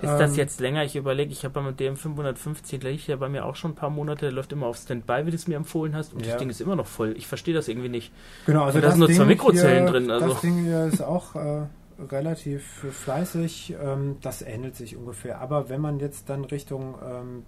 [0.03, 0.85] Ist das Ähm, jetzt länger?
[0.85, 3.75] Ich überlege, ich habe mit dem 550, der liegt ja bei mir auch schon ein
[3.75, 6.33] paar Monate, der läuft immer auf Standby, wie du es mir empfohlen hast, und Ja.
[6.33, 7.15] das Ding ist immer noch voll.
[7.17, 8.13] Ich verstehe das irgendwie nicht.
[8.47, 10.29] Genau, also Und da sind nur zwei Ding Mikrozellen hier, drin, also.
[10.29, 11.67] Das Ding hier ist auch äh,
[12.11, 13.77] relativ fleißig.
[13.83, 15.41] Ähm, das ähnelt sich ungefähr.
[15.41, 17.45] Aber wenn man jetzt dann Richtung ähm,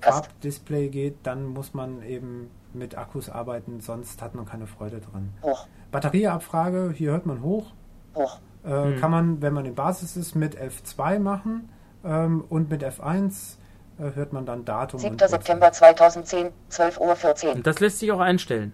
[0.00, 5.30] Farbdisplay geht, dann muss man eben mit Akkus arbeiten, sonst hat man keine Freude dran.
[5.42, 5.66] Hoch.
[5.90, 7.72] Batterieabfrage, hier hört man hoch.
[8.14, 8.38] Hoch.
[8.64, 8.96] Äh, mhm.
[9.00, 11.68] Kann man, wenn man in Basis ist, mit F2 machen
[12.08, 13.56] und mit F1
[13.98, 15.00] äh, hört man dann Datum.
[15.00, 15.16] 7.
[15.18, 17.54] September 2010, 12.14 Uhr.
[17.54, 18.72] Und das lässt sich auch einstellen.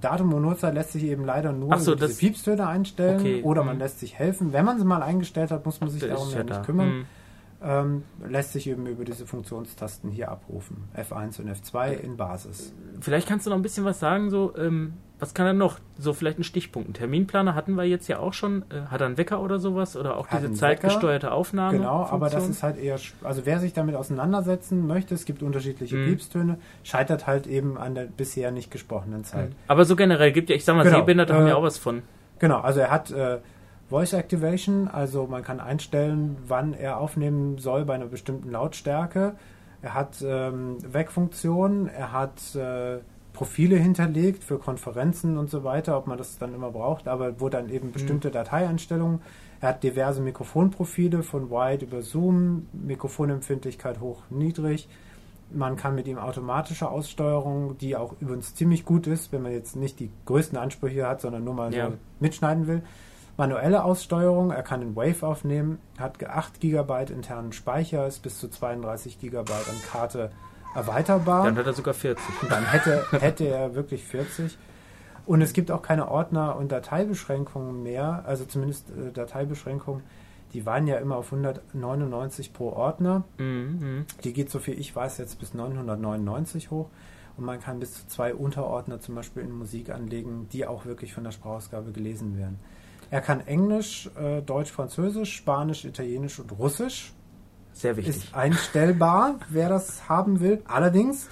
[0.00, 3.42] Datum und Uhrzeit lässt sich eben leider nur so, diese Piepstöne einstellen okay.
[3.42, 3.82] oder man mhm.
[3.82, 4.52] lässt sich helfen.
[4.52, 6.88] Wenn man sie mal eingestellt hat, muss man sich darum ja nicht kümmern.
[6.88, 7.06] Mhm.
[7.62, 10.88] Ähm, lässt sich eben über diese Funktionstasten hier abrufen.
[10.94, 12.74] F1 und F2 in Basis.
[13.00, 14.94] Vielleicht kannst du noch ein bisschen was sagen, so ähm,
[15.24, 15.78] was kann er noch?
[15.98, 16.90] So vielleicht ein Stichpunkt.
[16.90, 18.62] Ein Terminplaner hatten wir jetzt ja auch schon.
[18.68, 19.96] Äh, hat er einen Wecker oder sowas?
[19.96, 21.78] Oder auch hat diese zeitgesteuerte Aufnahme?
[21.78, 22.98] Genau, aber das ist halt eher.
[23.22, 26.08] Also wer sich damit auseinandersetzen möchte, es gibt unterschiedliche mhm.
[26.08, 29.48] Piepstöne, scheitert halt eben an der bisher nicht gesprochenen Zeit.
[29.48, 29.56] Mhm.
[29.66, 30.98] Aber so generell gibt ja, ich sag mal, genau.
[30.98, 32.02] Sehbehinderte äh, haben ja auch was von.
[32.38, 33.10] Genau, also er hat.
[33.10, 33.38] Äh,
[33.90, 39.34] Voice Activation, also man kann einstellen, wann er aufnehmen soll bei einer bestimmten Lautstärke.
[39.82, 43.00] Er hat ähm, Wegfunktion, er hat äh,
[43.34, 47.50] Profile hinterlegt für Konferenzen und so weiter, ob man das dann immer braucht, aber wo
[47.50, 48.32] dann eben bestimmte mhm.
[48.32, 49.20] Dateieinstellungen.
[49.60, 54.88] Er hat diverse Mikrofonprofile von Wide über Zoom, Mikrofonempfindlichkeit hoch, niedrig.
[55.50, 59.76] Man kann mit ihm automatische Aussteuerung, die auch übrigens ziemlich gut ist, wenn man jetzt
[59.76, 61.90] nicht die größten Ansprüche hat, sondern nur mal ja.
[61.90, 62.82] so mitschneiden will.
[63.36, 68.48] Manuelle Aussteuerung, er kann in Wave aufnehmen, hat 8 GB internen Speicher, ist bis zu
[68.48, 70.30] 32 GB an Karte
[70.74, 71.44] erweiterbar.
[71.44, 72.24] Dann hat er sogar 40.
[72.48, 74.58] Dann hätte, hätte er wirklich 40.
[75.26, 80.02] Und es gibt auch keine Ordner- und Dateibeschränkungen mehr, also zumindest äh, Dateibeschränkungen.
[80.52, 83.24] Die waren ja immer auf 199 pro Ordner.
[83.38, 84.06] Mhm.
[84.22, 86.90] Die geht, so viel ich weiß, jetzt bis 999 hoch.
[87.36, 91.12] Und man kann bis zu zwei Unterordner zum Beispiel in Musik anlegen, die auch wirklich
[91.12, 92.60] von der Sprachausgabe gelesen werden.
[93.10, 97.12] Er kann Englisch, äh, Deutsch, Französisch, Spanisch, Italienisch und Russisch.
[97.74, 98.16] Sehr wichtig.
[98.16, 100.62] Ist einstellbar, wer das haben will.
[100.66, 101.28] Allerdings,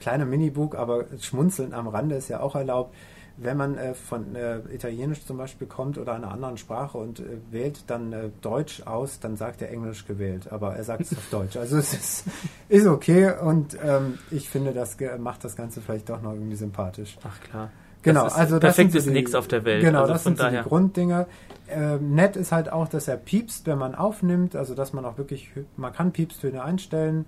[0.00, 2.94] kleiner Minibook, aber Schmunzeln am Rande ist ja auch erlaubt.
[3.36, 7.24] Wenn man äh, von äh, Italienisch zum Beispiel kommt oder einer anderen Sprache und äh,
[7.50, 11.28] wählt dann äh, Deutsch aus, dann sagt er Englisch gewählt, aber er sagt es auf
[11.30, 11.56] Deutsch.
[11.56, 12.24] Also es ist,
[12.68, 17.18] ist okay und ähm, ich finde, das macht das Ganze vielleicht doch noch irgendwie sympathisch.
[17.24, 17.70] Ach klar.
[18.04, 19.82] Genau, das also das perfekt ist nichts auf der Welt.
[19.82, 21.26] Genau, also das sind so die Grunddinger.
[21.68, 25.16] Ähm, nett ist halt auch, dass er piepst, wenn man aufnimmt, also dass man auch
[25.16, 27.24] wirklich, man kann Piepstöne einstellen,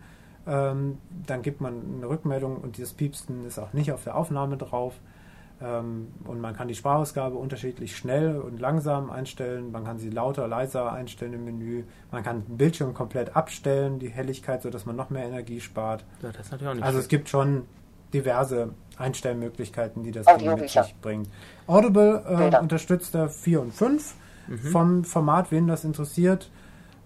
[0.47, 4.57] ähm, dann gibt man eine Rückmeldung und dieses Piepsten ist auch nicht auf der Aufnahme
[4.57, 4.95] drauf.
[5.61, 10.47] Ähm, und man kann die Sprachausgabe unterschiedlich schnell und langsam einstellen, man kann sie lauter,
[10.47, 15.09] leiser einstellen im Menü, man kann den Bildschirm komplett abstellen, die Helligkeit, sodass man noch
[15.09, 16.05] mehr Energie spart.
[16.22, 17.03] Ja, das ist natürlich auch nicht also schön.
[17.03, 17.62] es gibt schon
[18.12, 21.28] diverse Einstellmöglichkeiten, die das Ding mit sich bringt.
[21.66, 24.14] Audible äh, unterstützt da 4 und 5
[24.49, 24.59] mhm.
[24.59, 26.51] vom Format, wen das interessiert,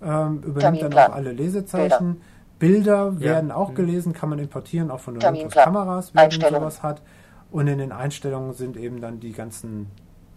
[0.03, 2.20] ähm, übernimmt dann auch alle Lesezeichen.
[2.59, 3.74] Bilder, Bilder werden auch mhm.
[3.74, 7.03] gelesen, kann man importieren, auch von den Kameras, wenn man sowas hat.
[7.51, 9.91] Und in den Einstellungen sind eben dann die ganzen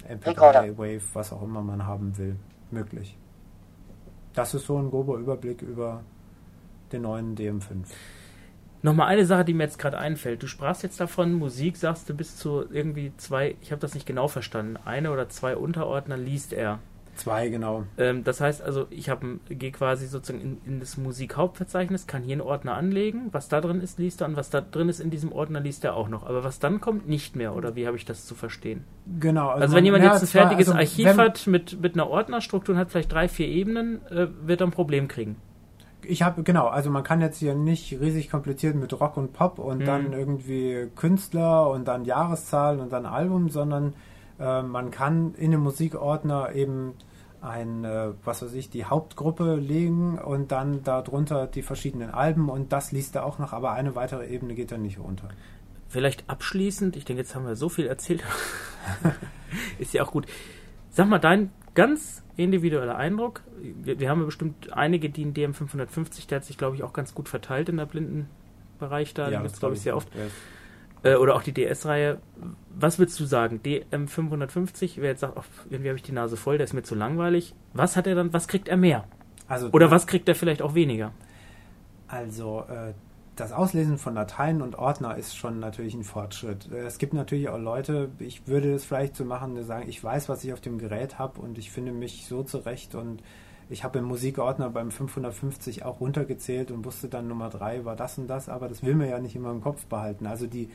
[0.10, 2.36] MP3, Wave, was auch immer man haben will,
[2.72, 3.18] möglich.
[4.34, 6.01] Das ist so ein grober Überblick über
[6.91, 7.86] den neuen DM5.
[8.84, 10.44] Nochmal eine Sache, die mir jetzt gerade einfällt.
[10.44, 14.06] Du sprachst jetzt davon, Musik, sagst du, bis zu irgendwie zwei, ich habe das nicht
[14.06, 16.80] genau verstanden, eine oder zwei Unterordner liest er.
[17.16, 17.86] Zwei, genau.
[17.98, 19.10] Ähm, das heißt also, ich
[19.48, 23.80] gehe quasi sozusagen in, in das Musikhauptverzeichnis, kann hier einen Ordner anlegen, was da drin
[23.80, 26.26] ist, liest er und was da drin ist in diesem Ordner, liest er auch noch.
[26.26, 28.84] Aber was dann kommt, nicht mehr, oder wie habe ich das zu verstehen?
[29.20, 29.48] Genau.
[29.48, 32.82] Also, also wenn jemand jetzt ein fertiges also Archiv hat mit, mit einer Ordnerstruktur und
[32.82, 35.38] hat vielleicht drei, vier Ebenen, äh, wird er ein Problem kriegen
[36.06, 39.60] ich habe, genau, also man kann jetzt hier nicht riesig kompliziert mit Rock und Pop
[39.60, 39.86] und mhm.
[39.86, 43.93] dann irgendwie Künstler und dann Jahreszahlen und dann Album, sondern
[44.39, 46.93] äh, man kann in dem Musikordner eben
[47.41, 52.72] ein, äh, was weiß ich, die Hauptgruppe legen und dann darunter die verschiedenen Alben und
[52.72, 55.28] das liest er auch noch, aber eine weitere Ebene geht dann nicht runter.
[55.89, 58.24] Vielleicht abschließend, ich denke, jetzt haben wir so viel erzählt,
[59.80, 60.26] ist ja auch gut.
[60.89, 63.41] Sag mal, dein ganz individueller Eindruck.
[63.61, 66.93] Wir, wir haben ja bestimmt einige, die in DM550, der hat sich, glaube ich, auch
[66.93, 69.30] ganz gut verteilt in der Blindenbereich da.
[69.30, 70.09] Ja, das glaube ich sehr oft.
[71.03, 72.19] Äh, oder auch die DS-Reihe.
[72.76, 73.59] Was würdest du sagen?
[73.63, 76.95] DM550, wer jetzt sagt, oh, irgendwie habe ich die Nase voll, der ist mir zu
[76.95, 77.53] langweilig.
[77.74, 79.05] Was hat er dann, was kriegt er mehr?
[79.47, 81.11] Also, oder was kriegt er vielleicht auch weniger?
[82.07, 82.93] Also, äh,
[83.36, 86.72] das Auslesen von Dateien und Ordner ist schon natürlich ein Fortschritt.
[86.72, 90.30] Es gibt natürlich auch Leute, ich würde es vielleicht so machen, die sagen, ich weiß,
[90.30, 93.24] was ich auf dem Gerät habe und ich finde mich so zurecht und
[93.70, 98.18] ich habe im Musikordner beim 550 auch runtergezählt und wusste dann Nummer 3 war das
[98.20, 100.28] und das, aber das will man ja nicht immer im Kopf behalten.
[100.28, 100.70] Also die,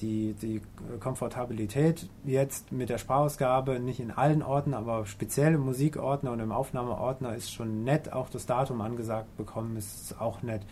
[0.00, 0.60] die, die
[1.00, 6.52] Komfortabilität jetzt mit der Sprachausgabe nicht in allen Ordnern, aber speziell im Musikordner und im
[6.52, 8.12] Aufnahmeordner ist schon nett.
[8.12, 10.62] Auch das Datum angesagt bekommen ist auch nett.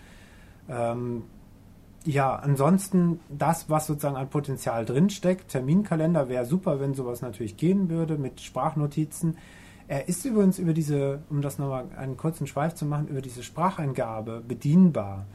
[0.69, 1.23] Ähm,
[2.05, 5.49] ja, ansonsten das, was sozusagen an Potenzial drinsteckt.
[5.49, 9.37] Terminkalender wäre super, wenn sowas natürlich gehen würde mit Sprachnotizen.
[9.87, 13.43] Er ist übrigens über diese, um das nochmal einen kurzen Schweif zu machen, über diese
[13.43, 15.27] Spracheingabe bedienbar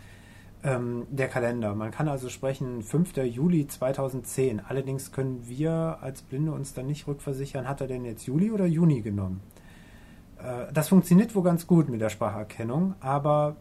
[0.63, 1.75] ähm, der Kalender.
[1.75, 3.17] Man kann also sprechen 5.
[3.17, 4.61] Juli 2010.
[4.67, 8.65] Allerdings können wir als Blinde uns dann nicht rückversichern, hat er denn jetzt Juli oder
[8.65, 9.41] Juni genommen.
[10.39, 13.55] Äh, das funktioniert wohl ganz gut mit der Spracherkennung, aber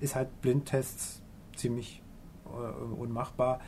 [0.00, 1.22] ist halt Blindtests
[1.56, 2.02] ziemlich
[2.46, 3.60] äh, unmachbar.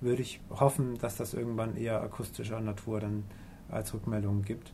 [0.00, 3.24] Würde ich hoffen, dass das irgendwann eher akustischer Natur dann
[3.70, 4.72] als Rückmeldung gibt.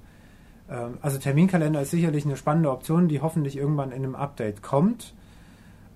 [0.68, 5.14] Ähm, also Terminkalender ist sicherlich eine spannende Option, die hoffentlich irgendwann in einem Update kommt.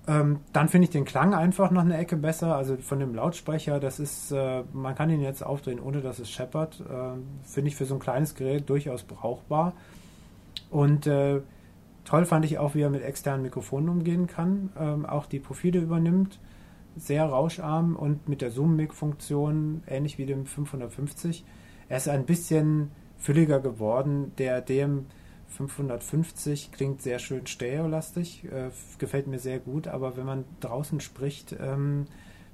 [0.07, 2.55] Ähm, dann finde ich den Klang einfach noch eine Ecke besser.
[2.55, 6.29] Also von dem Lautsprecher, das ist, äh, man kann ihn jetzt aufdrehen, ohne dass es
[6.29, 6.79] scheppert.
[6.81, 9.73] Äh, finde ich für so ein kleines Gerät durchaus brauchbar.
[10.69, 11.41] Und äh,
[12.05, 15.79] toll fand ich auch, wie er mit externen Mikrofonen umgehen kann, ähm, auch die Profile
[15.79, 16.39] übernimmt.
[16.95, 21.43] Sehr rauscharm und mit der Zoom-Mic-Funktion, ähnlich wie dem 550.
[21.89, 24.31] Er ist ein bisschen fülliger geworden.
[24.37, 25.07] Der DM
[25.47, 31.55] 550 klingt sehr schön stereolastig, äh, gefällt mir sehr gut, aber wenn man draußen spricht,
[31.59, 32.05] ähm,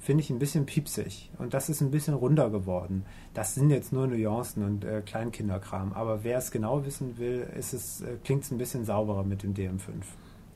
[0.01, 1.29] finde ich ein bisschen piepsig.
[1.37, 3.05] Und das ist ein bisschen runder geworden.
[3.33, 5.93] Das sind jetzt nur Nuancen und äh, Kleinkinderkram.
[5.93, 9.43] Aber wer es genau wissen will, ist es, äh, klingt es ein bisschen sauberer mit
[9.43, 9.91] dem DM5.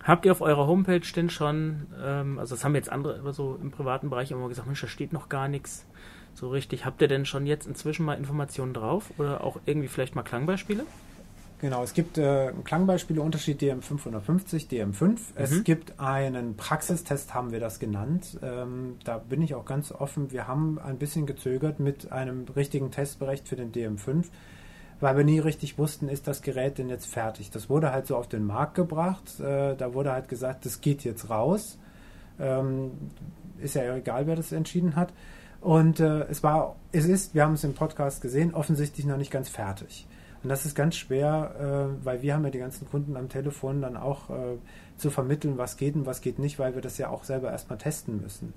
[0.03, 3.71] Habt ihr auf eurer Homepage denn schon, ähm, also das haben jetzt andere so im
[3.71, 5.85] privaten Bereich immer gesagt, Mensch, da steht noch gar nichts
[6.33, 6.85] so richtig.
[6.85, 10.85] Habt ihr denn schon jetzt inzwischen mal Informationen drauf oder auch irgendwie vielleicht mal Klangbeispiele?
[11.65, 15.03] Genau, es gibt äh, Klangbeispiele, Unterschied DM550, DM5.
[15.03, 15.17] Mhm.
[15.33, 18.37] Es gibt einen Praxistest, haben wir das genannt.
[18.43, 20.29] Ähm, da bin ich auch ganz offen.
[20.29, 24.25] Wir haben ein bisschen gezögert mit einem richtigen Testbericht für den DM5,
[24.99, 27.49] weil wir nie richtig wussten, ist das Gerät denn jetzt fertig.
[27.49, 29.39] Das wurde halt so auf den Markt gebracht.
[29.39, 31.79] Äh, da wurde halt gesagt, das geht jetzt raus.
[32.39, 32.91] Ähm,
[33.57, 35.11] ist ja egal, wer das entschieden hat.
[35.61, 39.31] Und äh, es war, es ist, wir haben es im Podcast gesehen, offensichtlich noch nicht
[39.31, 40.05] ganz fertig.
[40.43, 41.55] Und das ist ganz schwer,
[41.99, 44.57] äh, weil wir haben ja die ganzen Kunden am Telefon dann auch äh,
[44.97, 47.77] zu vermitteln, was geht und was geht nicht, weil wir das ja auch selber erstmal
[47.77, 48.53] testen müssen.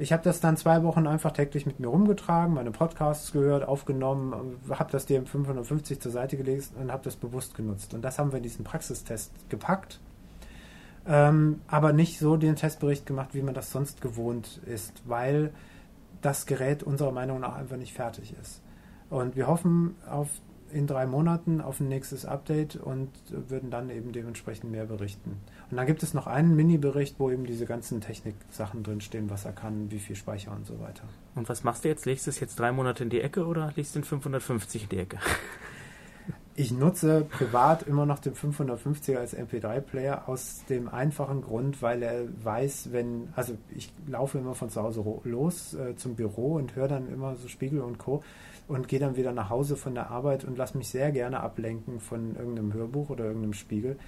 [0.00, 4.58] Ich habe das dann zwei Wochen einfach täglich mit mir rumgetragen, meine Podcasts gehört, aufgenommen,
[4.70, 7.94] habe das DM550 zur Seite gelegt und habe das bewusst genutzt.
[7.94, 9.98] Und das haben wir in diesen Praxistest gepackt,
[11.04, 15.52] ähm, aber nicht so den Testbericht gemacht, wie man das sonst gewohnt ist, weil
[16.22, 18.62] das Gerät unserer Meinung nach einfach nicht fertig ist.
[19.10, 20.28] Und wir hoffen auf
[20.72, 25.38] in drei Monaten auf ein nächstes Update und würden dann eben dementsprechend mehr berichten.
[25.70, 29.52] Und dann gibt es noch einen Mini-Bericht, wo eben diese ganzen Technik-Sachen drinstehen, was er
[29.52, 31.04] kann, wie viel Speicher und so weiter.
[31.34, 32.06] Und was machst du jetzt?
[32.06, 34.88] Legst du es jetzt drei Monate in die Ecke oder legst du den 550 in
[34.88, 35.18] die Ecke?
[36.60, 42.24] Ich nutze privat immer noch den 550er als MP3-Player aus dem einfachen Grund, weil er
[42.42, 46.88] weiß, wenn, also ich laufe immer von zu Hause los äh, zum Büro und höre
[46.88, 48.24] dann immer so Spiegel und Co
[48.68, 52.00] und gehe dann wieder nach Hause von der Arbeit und lasse mich sehr gerne ablenken
[52.00, 53.98] von irgendeinem Hörbuch oder irgendeinem Spiegel.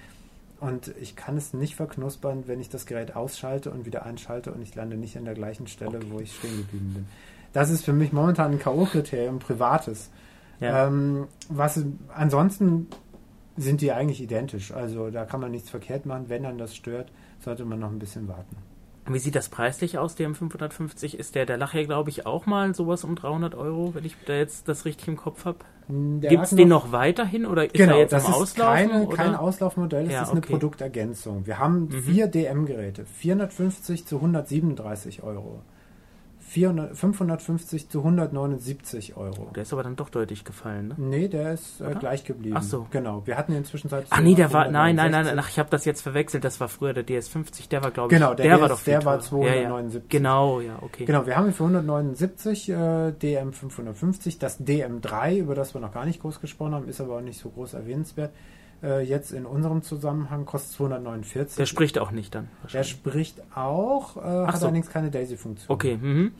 [0.59, 4.61] Und ich kann es nicht verknuspern, wenn ich das Gerät ausschalte und wieder einschalte und
[4.61, 6.07] ich lande nicht an der gleichen Stelle, okay.
[6.11, 7.05] wo ich stehen geblieben bin.
[7.51, 10.11] Das ist für mich momentan ein K.O.-Kriterium, privates.
[10.59, 10.87] Ja.
[10.87, 11.83] Ähm, was
[12.13, 12.87] ansonsten
[13.57, 14.71] sind die eigentlich identisch.
[14.71, 16.25] Also da kann man nichts verkehrt machen.
[16.27, 18.55] Wenn dann das stört, sollte man noch ein bisschen warten.
[19.07, 21.15] Wie sieht das preislich aus, der M550?
[21.15, 24.15] Ist der, der lag ja, glaube ich, auch mal sowas um 300 Euro, wenn ich
[24.25, 25.59] da jetzt das richtig im Kopf habe.
[25.87, 29.35] Gibt es den noch weiterhin oder ist genau, er jetzt das am ist Keine, kein
[29.35, 30.53] Auslaufmodell, es ja, ist eine okay.
[30.53, 31.45] Produktergänzung.
[31.45, 32.03] Wir haben mhm.
[32.03, 35.61] vier DM-Geräte, 450 zu 137 Euro.
[36.51, 39.51] 400, 550 zu 179 Euro.
[39.55, 40.95] Der ist aber dann doch deutlich gefallen, ne?
[40.97, 42.57] Nee, der ist äh, gleich geblieben.
[42.59, 42.87] Ach so.
[42.91, 43.25] Genau.
[43.25, 44.07] Wir hatten inzwischen Zeit.
[44.09, 46.43] Ach nee, der war, nein, nein, nein, ach, ich habe das jetzt verwechselt.
[46.43, 48.83] Das war früher der DS50, der war, glaube ich, genau, der, der DS, war doch
[48.83, 49.93] Der war 279.
[49.93, 50.05] Ja, ja.
[50.09, 51.05] Genau, ja, okay.
[51.05, 54.37] Genau, wir haben ihn für 179 äh, DM 550.
[54.37, 57.39] Das DM3, über das wir noch gar nicht groß gesprochen haben, ist aber auch nicht
[57.39, 58.33] so groß erwähnenswert
[58.83, 61.57] äh, jetzt in unserem Zusammenhang kostet 249.
[61.57, 62.49] Der spricht auch nicht dann.
[62.73, 64.65] Der spricht auch, äh, hat so.
[64.65, 65.73] allerdings keine Daisy-Funktion.
[65.73, 65.97] Okay.
[65.97, 66.33] Mhm.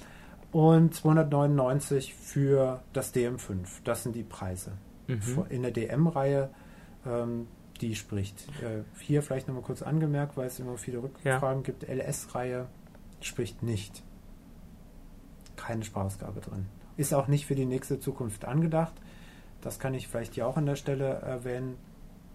[0.51, 3.67] Und 299 für das DM5.
[3.83, 4.73] Das sind die Preise.
[5.07, 5.45] Mhm.
[5.49, 6.49] In der DM-Reihe,
[7.05, 7.47] ähm,
[7.79, 8.47] die spricht.
[8.61, 11.65] Äh, hier vielleicht nochmal kurz angemerkt, weil es immer viele Rückfragen ja.
[11.65, 11.87] gibt.
[11.87, 12.67] LS-Reihe
[13.21, 14.03] spricht nicht.
[15.55, 16.65] Keine Sprachausgabe drin.
[16.97, 18.93] Ist auch nicht für die nächste Zukunft angedacht.
[19.61, 21.77] Das kann ich vielleicht hier auch an der Stelle erwähnen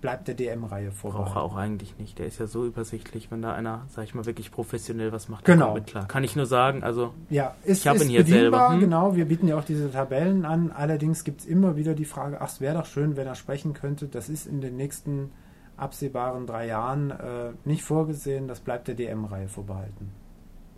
[0.01, 1.32] bleibt der DM-Reihe vorbehalten.
[1.32, 2.18] Braucht er auch eigentlich nicht.
[2.18, 5.44] Der ist ja so übersichtlich, wenn da einer, sag ich mal, wirklich professionell was macht.
[5.44, 5.74] Genau.
[5.74, 6.07] Mit klar.
[6.07, 8.80] Kann ich nur sagen, also Ja, ist, Ich hab ist ihn hier selber, hm?
[8.80, 9.16] genau.
[9.16, 10.70] Wir bieten ja auch diese Tabellen an.
[10.70, 13.72] Allerdings gibt es immer wieder die Frage, ach, es wäre doch schön, wenn er sprechen
[13.72, 14.07] könnte.
[14.07, 15.30] Das ist in den nächsten
[15.76, 18.49] absehbaren drei Jahren äh, nicht vorgesehen.
[18.49, 20.12] Das bleibt der DM-Reihe vorbehalten.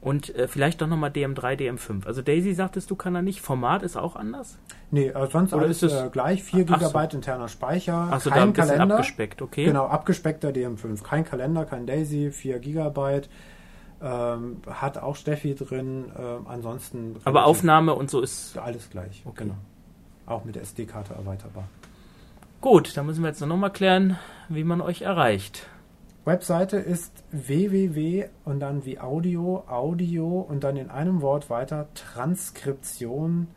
[0.01, 2.07] Und äh, vielleicht doch nochmal DM3, DM5.
[2.07, 3.41] Also Daisy sagtest du, kann er nicht.
[3.41, 4.57] Format ist auch anders?
[4.93, 6.43] Nee, äh, sonst Oder alles ist es- äh, gleich.
[6.45, 6.91] 4 Ach so.
[6.93, 8.95] GB interner Speicher, Achso, da kein ein bisschen Kalender.
[8.95, 9.65] abgespeckt, okay.
[9.65, 11.03] Genau, abgespeckter DM5.
[11.03, 13.23] Kein Kalender, kein Daisy, 4 GB.
[14.01, 16.05] Ähm, hat auch Steffi drin.
[16.17, 17.17] ähm, ansonsten.
[17.25, 19.45] Aber Aufnahme und so ist Alles gleich, Okay.
[19.45, 19.57] genau.
[20.27, 21.65] Auch mit der SD-Karte erweiterbar.
[22.61, 22.97] gut.
[22.97, 24.17] Da müssen wir jetzt nochmal klären,
[24.49, 25.67] wie man euch erreicht.
[26.29, 33.49] Webseite ist www und dann wie Audio, Audio und dann in einem Wort weiter Transkription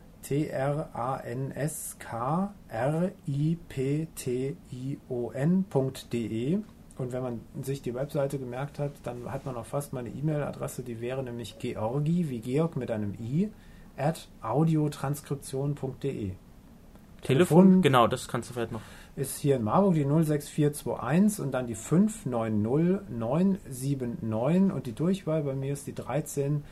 [5.22, 6.58] T-R-A-N-S-K-R-I-P-T-I-O-N.de
[6.98, 10.82] und wenn man sich die Webseite gemerkt hat, dann hat man auch fast meine E-Mail-Adresse,
[10.82, 13.50] die wäre nämlich georgi, wie Georg mit einem i,
[13.96, 15.74] at audiotranskription.de.
[16.02, 16.32] Telefon?
[17.22, 18.80] Telefon- Genau, das kannst du vielleicht noch.
[19.14, 25.72] Ist hier in Marburg die 06421 und dann die 590979 und die Durchwahl bei mir
[25.72, 26.64] ist die 13.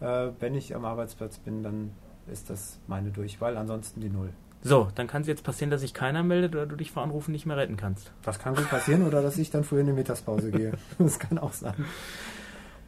[0.00, 1.92] Äh, wenn ich am Arbeitsplatz bin, dann
[2.30, 4.30] ist das meine Durchwahl, ansonsten die 0.
[4.64, 7.32] So, dann kann es jetzt passieren, dass sich keiner meldet oder du dich vor Anrufen
[7.32, 8.12] nicht mehr retten kannst.
[8.22, 10.72] Das kann gut passieren oder dass ich dann früher in die Mittagspause gehe.
[10.98, 11.84] Das kann auch sein.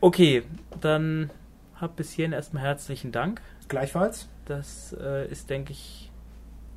[0.01, 0.45] Okay,
[0.81, 1.31] dann
[1.75, 3.43] hab bis hierhin erstmal herzlichen Dank.
[3.69, 4.29] Gleichfalls.
[4.45, 6.13] Das äh, ist, denke ich,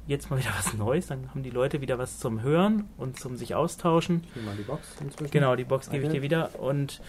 [0.07, 1.07] jetzt mal wieder was Neues.
[1.07, 4.23] Dann haben die Leute wieder was zum Hören und zum sich austauschen.
[4.29, 5.31] Ich nehme mal die Box inzwischen.
[5.31, 6.59] Genau, die Box gebe ich dir wieder.
[6.59, 7.01] Und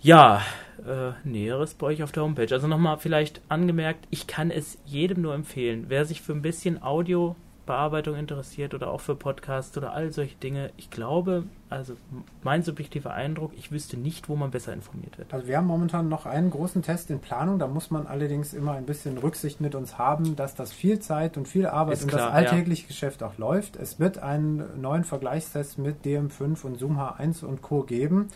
[0.00, 0.42] ja,
[0.86, 2.52] äh, Näheres bei euch auf der Homepage.
[2.52, 5.86] Also nochmal vielleicht angemerkt, ich kann es jedem nur empfehlen.
[5.88, 6.82] Wer sich für ein bisschen
[7.66, 11.94] Audiobearbeitung interessiert oder auch für Podcasts oder all solche Dinge, ich glaube, also
[12.42, 15.34] mein subjektiver Eindruck, ich wüsste nicht, wo man besser informiert wird.
[15.34, 17.58] Also wir haben momentan noch einen großen Test in Planung.
[17.58, 21.36] Da muss man allerdings immer ein bisschen Rücksicht mit uns haben, dass das viel Zeit
[21.36, 23.76] und viel Arbeit Ist in klar, das alltägliche Geschäft auch läuft.
[23.76, 27.82] Es wird einen neuen Vergleichstest mit DM5 und Zoom H1 und Co.
[27.82, 28.28] geben.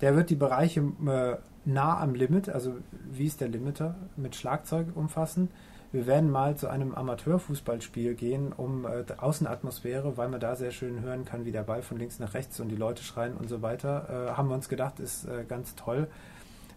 [0.00, 2.74] Der wird die Bereiche äh, nah am Limit, also
[3.10, 5.48] wie ist der Limiter, mit Schlagzeug umfassen.
[5.92, 10.70] Wir werden mal zu einem Amateurfußballspiel gehen, um äh, die Außenatmosphäre, weil man da sehr
[10.70, 13.48] schön hören kann, wie der Ball von links nach rechts und die Leute schreien und
[13.48, 14.28] so weiter.
[14.28, 16.06] Äh, haben wir uns gedacht, ist äh, ganz toll.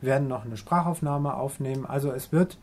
[0.01, 1.85] Wir werden noch eine Sprachaufnahme aufnehmen.
[1.85, 2.57] Also es wird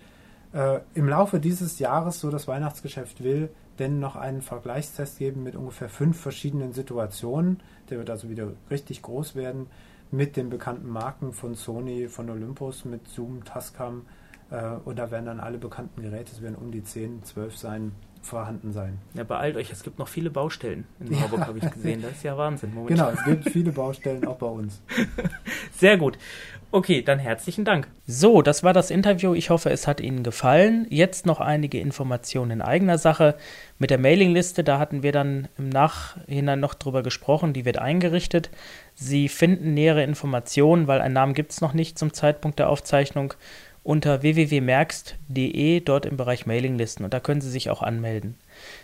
[0.53, 5.55] äh, im Laufe dieses Jahres, so das Weihnachtsgeschäft will, denn noch einen Vergleichstest geben mit
[5.55, 7.61] ungefähr fünf verschiedenen Situationen.
[7.90, 9.68] Der wird also wieder richtig groß werden
[10.11, 14.03] mit den bekannten Marken von Sony, von Olympus, mit Zoom, Tascam.
[14.51, 17.92] Äh, und da werden dann alle bekannten Geräte, es werden um die 10, 12 sein,
[18.22, 18.98] vorhanden sein.
[19.14, 21.20] Ja, beeilt euch, es gibt noch viele Baustellen in Ja.
[21.20, 22.03] Marburg, habe ich gesehen.
[22.03, 22.70] Das ist ja Wahnsinn.
[22.86, 23.14] Genau, momentan.
[23.14, 24.82] es gibt viele Baustellen auch bei uns.
[25.72, 26.18] Sehr gut.
[26.72, 27.88] Okay, dann herzlichen Dank.
[28.07, 29.34] So, das war das Interview.
[29.34, 30.86] Ich hoffe, es hat Ihnen gefallen.
[30.88, 33.34] Jetzt noch einige Informationen in eigener Sache.
[33.78, 38.51] Mit der Mailingliste, da hatten wir dann im Nachhinein noch drüber gesprochen, die wird eingerichtet.
[38.94, 43.34] Sie finden nähere Informationen, weil einen Namen gibt es noch nicht zum Zeitpunkt der Aufzeichnung,
[43.82, 47.04] unter www.merkst.de, dort im Bereich Mailinglisten.
[47.04, 48.36] Und da können Sie sich auch anmelden.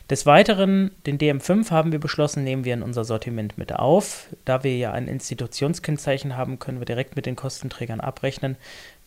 [0.09, 4.29] Des Weiteren, den DM5 haben wir beschlossen, nehmen wir in unser Sortiment mit auf.
[4.45, 8.57] Da wir ja ein Institutionskennzeichen haben, können wir direkt mit den Kostenträgern abrechnen.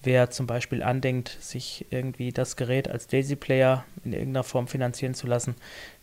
[0.02, 5.28] Wer zum Beispiel andenkt, sich irgendwie das Gerät als Daisy-Player in irgendeiner Form finanzieren zu
[5.28, 5.56] lassen,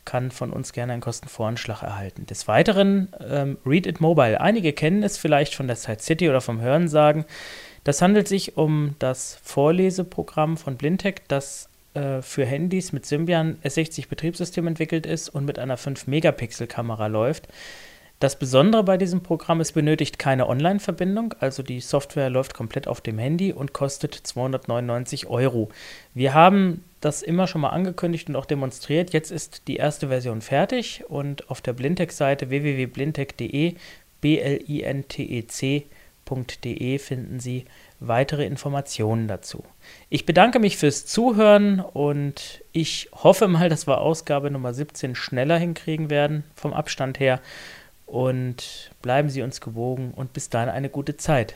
[0.05, 2.27] kann von uns gerne einen Kostenvoranschlag erhalten.
[2.27, 4.41] Des Weiteren, ähm, Read It Mobile.
[4.41, 7.25] Einige kennen es vielleicht von der Side City oder vom Hörensagen.
[7.87, 14.09] Das handelt sich um das Vorleseprogramm von Blindtec, das äh, für Handys mit Symbian S60
[14.09, 17.47] Betriebssystem entwickelt ist und mit einer 5-Megapixel-Kamera läuft.
[18.19, 23.01] Das Besondere bei diesem Programm, es benötigt keine Online-Verbindung, also die Software läuft komplett auf
[23.01, 25.69] dem Handy und kostet 299 Euro.
[26.13, 29.13] Wir haben das immer schon mal angekündigt und auch demonstriert.
[29.13, 33.77] Jetzt ist die erste Version fertig und auf der Blindtec-Seite www.blindtec.de,
[36.27, 37.65] B-L-I-N-T-E-C.de finden Sie
[38.01, 39.65] weitere Informationen dazu.
[40.11, 45.59] Ich bedanke mich fürs Zuhören und ich hoffe mal, dass wir Ausgabe Nummer 17 schneller
[45.59, 47.41] hinkriegen werden vom Abstand her.
[48.05, 51.55] Und bleiben Sie uns gewogen und bis dahin eine gute Zeit.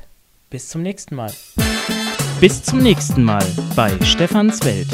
[0.49, 1.33] Bis zum nächsten Mal.
[2.41, 3.45] Bis zum nächsten Mal
[3.77, 4.89] bei Stefans Welt.